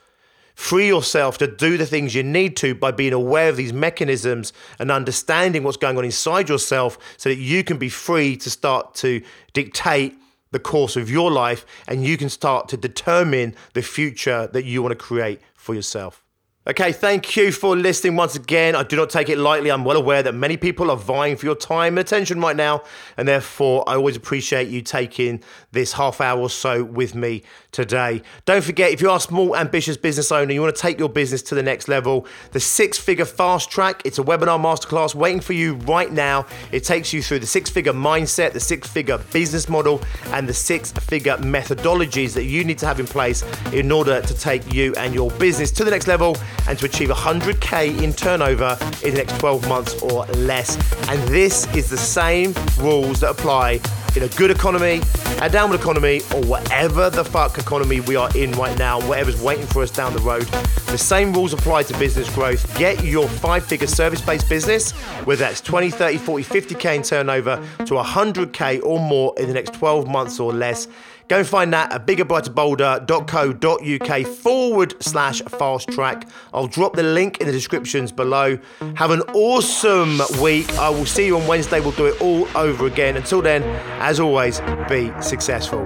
Free 0.58 0.88
yourself 0.88 1.38
to 1.38 1.46
do 1.46 1.78
the 1.78 1.86
things 1.86 2.16
you 2.16 2.24
need 2.24 2.58
to 2.58 2.74
by 2.74 2.90
being 2.90 3.14
aware 3.14 3.48
of 3.48 3.58
these 3.58 3.72
mechanisms 3.72 4.52
and 4.80 4.90
understanding 4.90 5.62
what's 5.62 5.78
going 5.78 6.00
on 6.00 6.04
inside 6.04 6.50
yourself 6.50 6.98
so 7.16 7.30
that 7.30 7.38
you 7.38 7.64
can 7.64 7.78
be 7.78 7.90
free 7.90 8.36
to 8.38 8.50
start 8.50 8.96
to 8.96 9.22
dictate 9.54 10.16
the 10.52 10.60
course 10.60 10.96
of 10.96 11.12
your 11.12 11.30
life 11.30 11.64
and 11.88 12.04
you 12.04 12.18
can 12.18 12.28
start 12.28 12.68
to 12.70 12.76
determine 12.76 13.54
the 13.74 13.84
future 13.84 14.48
that 14.48 14.66
you 14.66 14.82
want 14.82 14.92
to 14.92 14.96
create 14.98 15.40
for 15.54 15.76
yourself. 15.76 16.24
Okay, 16.70 16.92
thank 16.92 17.38
you 17.38 17.54
for 17.54 17.78
listening 17.78 18.18
once 18.18 18.36
again. 18.36 18.76
I 18.76 18.84
do 18.84 18.98
not 18.98 19.10
take 19.10 19.30
it 19.30 19.38
lightly. 19.38 19.72
I'm 19.72 19.86
well 19.86 19.96
aware 19.96 20.22
that 20.22 20.34
many 20.34 20.58
people 20.58 20.92
are 20.92 20.98
vying 20.98 21.38
for 21.38 21.46
your 21.46 21.56
time 21.56 21.94
and 21.94 22.00
attention 22.00 22.42
right 22.42 22.58
now, 22.58 22.84
and 23.16 23.26
therefore 23.26 23.86
I 23.88 23.96
always 23.96 24.18
appreciate 24.18 24.68
you 24.68 24.82
taking 24.82 25.42
this 25.72 25.94
half 25.94 26.20
hour 26.20 26.38
or 26.38 26.50
so 26.50 26.84
with 26.84 27.16
me 27.16 27.44
today. 27.72 28.22
Don't 28.44 28.66
forget, 28.66 28.92
if 28.92 29.00
you 29.00 29.10
are 29.10 29.16
a 29.16 29.22
small, 29.22 29.56
ambitious 29.56 29.96
business 29.96 30.30
owner, 30.30 30.52
you 30.52 30.62
want 30.62 30.76
to 30.76 30.82
take 30.82 31.00
your 31.00 31.08
business 31.08 31.42
to 31.44 31.56
the 31.56 31.64
next 31.64 31.88
level, 31.88 32.28
the 32.52 32.60
six 32.60 32.98
figure 32.98 33.24
fast 33.24 33.72
track, 33.72 34.02
it's 34.04 34.20
a 34.20 34.24
webinar 34.24 34.60
masterclass 34.60 35.16
waiting 35.16 35.40
for 35.40 35.54
you 35.54 35.76
right 35.76 36.12
now. 36.12 36.46
It 36.74 36.84
takes 36.84 37.14
you 37.14 37.22
through 37.22 37.40
the 37.40 37.48
six 37.48 37.70
figure 37.70 37.94
mindset, 37.94 38.52
the 38.52 38.60
six 38.60 38.90
figure 38.90 39.20
business 39.32 39.70
model, 39.70 40.02
and 40.32 40.50
the 40.50 40.54
six 40.54 40.92
figure 40.92 41.38
methodologies 41.38 42.34
that 42.34 42.44
you 42.44 42.66
need 42.66 42.80
to 42.80 42.88
have 42.88 43.00
in 43.00 43.08
place 43.08 43.44
in 43.72 43.90
order 43.90 44.22
to 44.22 44.34
take 44.34 44.74
you 44.74 44.94
and 44.96 45.14
your 45.14 45.32
business 45.32 45.72
to 45.72 45.86
the 45.86 45.92
next 45.92 46.08
level 46.08 46.36
and 46.68 46.78
to 46.80 46.86
achieve 46.86 47.10
100K 47.10 48.02
in 48.02 48.14
turnover 48.14 48.78
in 49.04 49.14
the 49.14 49.24
next 49.24 49.40
12 49.40 49.68
months 49.68 50.02
or 50.02 50.26
less. 50.28 50.76
And 51.10 51.22
this 51.30 51.68
is 51.76 51.90
the 51.90 51.98
same 51.98 52.54
rules 52.80 53.22
that 53.22 53.32
apply 53.32 53.80
in 54.18 54.24
a 54.24 54.28
good 54.30 54.50
economy, 54.50 55.00
a 55.42 55.50
downward 55.50 55.80
economy, 55.80 56.22
or 56.34 56.42
whatever 56.46 57.10
the 57.10 57.24
fuck 57.24 57.60
economy 57.60 58.00
we 58.00 58.16
are 58.16 58.36
in 58.36 58.52
right 58.54 58.76
now, 58.78 59.00
whatever's 59.08 59.40
waiting 59.40 59.68
for 59.68 59.84
us 59.84 59.92
down 59.92 60.12
the 60.14 60.20
road. 60.22 60.48
The 60.88 60.98
same 60.98 61.34
rules 61.34 61.54
apply 61.54 61.84
to 61.84 61.98
business 62.00 62.34
growth. 62.34 62.76
Get 62.78 63.04
your 63.04 63.28
five 63.28 63.64
figure 63.64 63.86
service 63.86 64.20
based 64.20 64.50
business, 64.50 64.92
whether 65.26 65.42
that's 65.42 65.62
20, 65.62 65.92
30, 65.92 66.18
40, 66.18 66.44
50K 66.44 66.96
in 66.96 67.04
turnover, 67.04 67.58
to 67.80 67.94
100K 67.94 68.84
or 68.84 69.00
more 69.00 69.36
in 69.38 69.48
the 69.48 69.54
next 69.54 69.76
12 69.76 70.08
months 70.08 70.40
or 70.40 70.52
less. 70.52 70.88
Go 71.28 71.40
and 71.40 71.48
find 71.48 71.74
that 71.74 71.92
at 71.92 72.08
biggerbrighterbolder.co.uk 72.08 74.28
forward 74.38 75.04
slash 75.04 75.42
fast 75.42 75.90
track. 75.90 76.30
I'll 76.54 76.68
drop 76.68 76.96
the 76.96 77.04
link 77.04 77.40
in 77.40 77.48
the 77.48 77.52
descriptions 77.52 78.14
below. 78.14 78.58
Have 78.96 79.12
an 79.12 79.20
awesome 79.34 80.22
week. 80.42 80.72
I 80.78 80.90
will 80.90 81.06
see 81.06 81.26
you 81.26 81.38
on 81.38 81.46
Wednesday. 81.46 81.82
We'll 81.82 81.92
do 81.92 82.06
it 82.06 82.22
all 82.22 82.48
over 82.56 82.88
again. 82.88 83.18
Until 83.18 83.42
then, 83.42 83.64
as 84.00 84.22
always, 84.22 84.62
be 84.88 85.12
successful. 85.22 85.82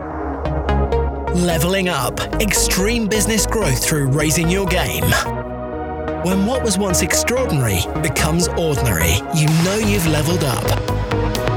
Leveling 1.34 1.90
up. 1.90 2.20
Extreme 2.40 3.08
business 3.08 3.48
growth 3.48 3.84
through 3.84 4.10
raising 4.10 4.48
your 4.48 4.68
game. 4.68 5.10
When 6.24 6.46
what 6.46 6.64
was 6.64 6.78
once 6.78 7.02
extraordinary 7.02 7.80
becomes 8.04 8.48
ordinary, 8.50 9.16
you 9.34 9.48
know 9.64 9.82
you've 9.84 10.06
leveled 10.06 10.44
up. 10.44 11.51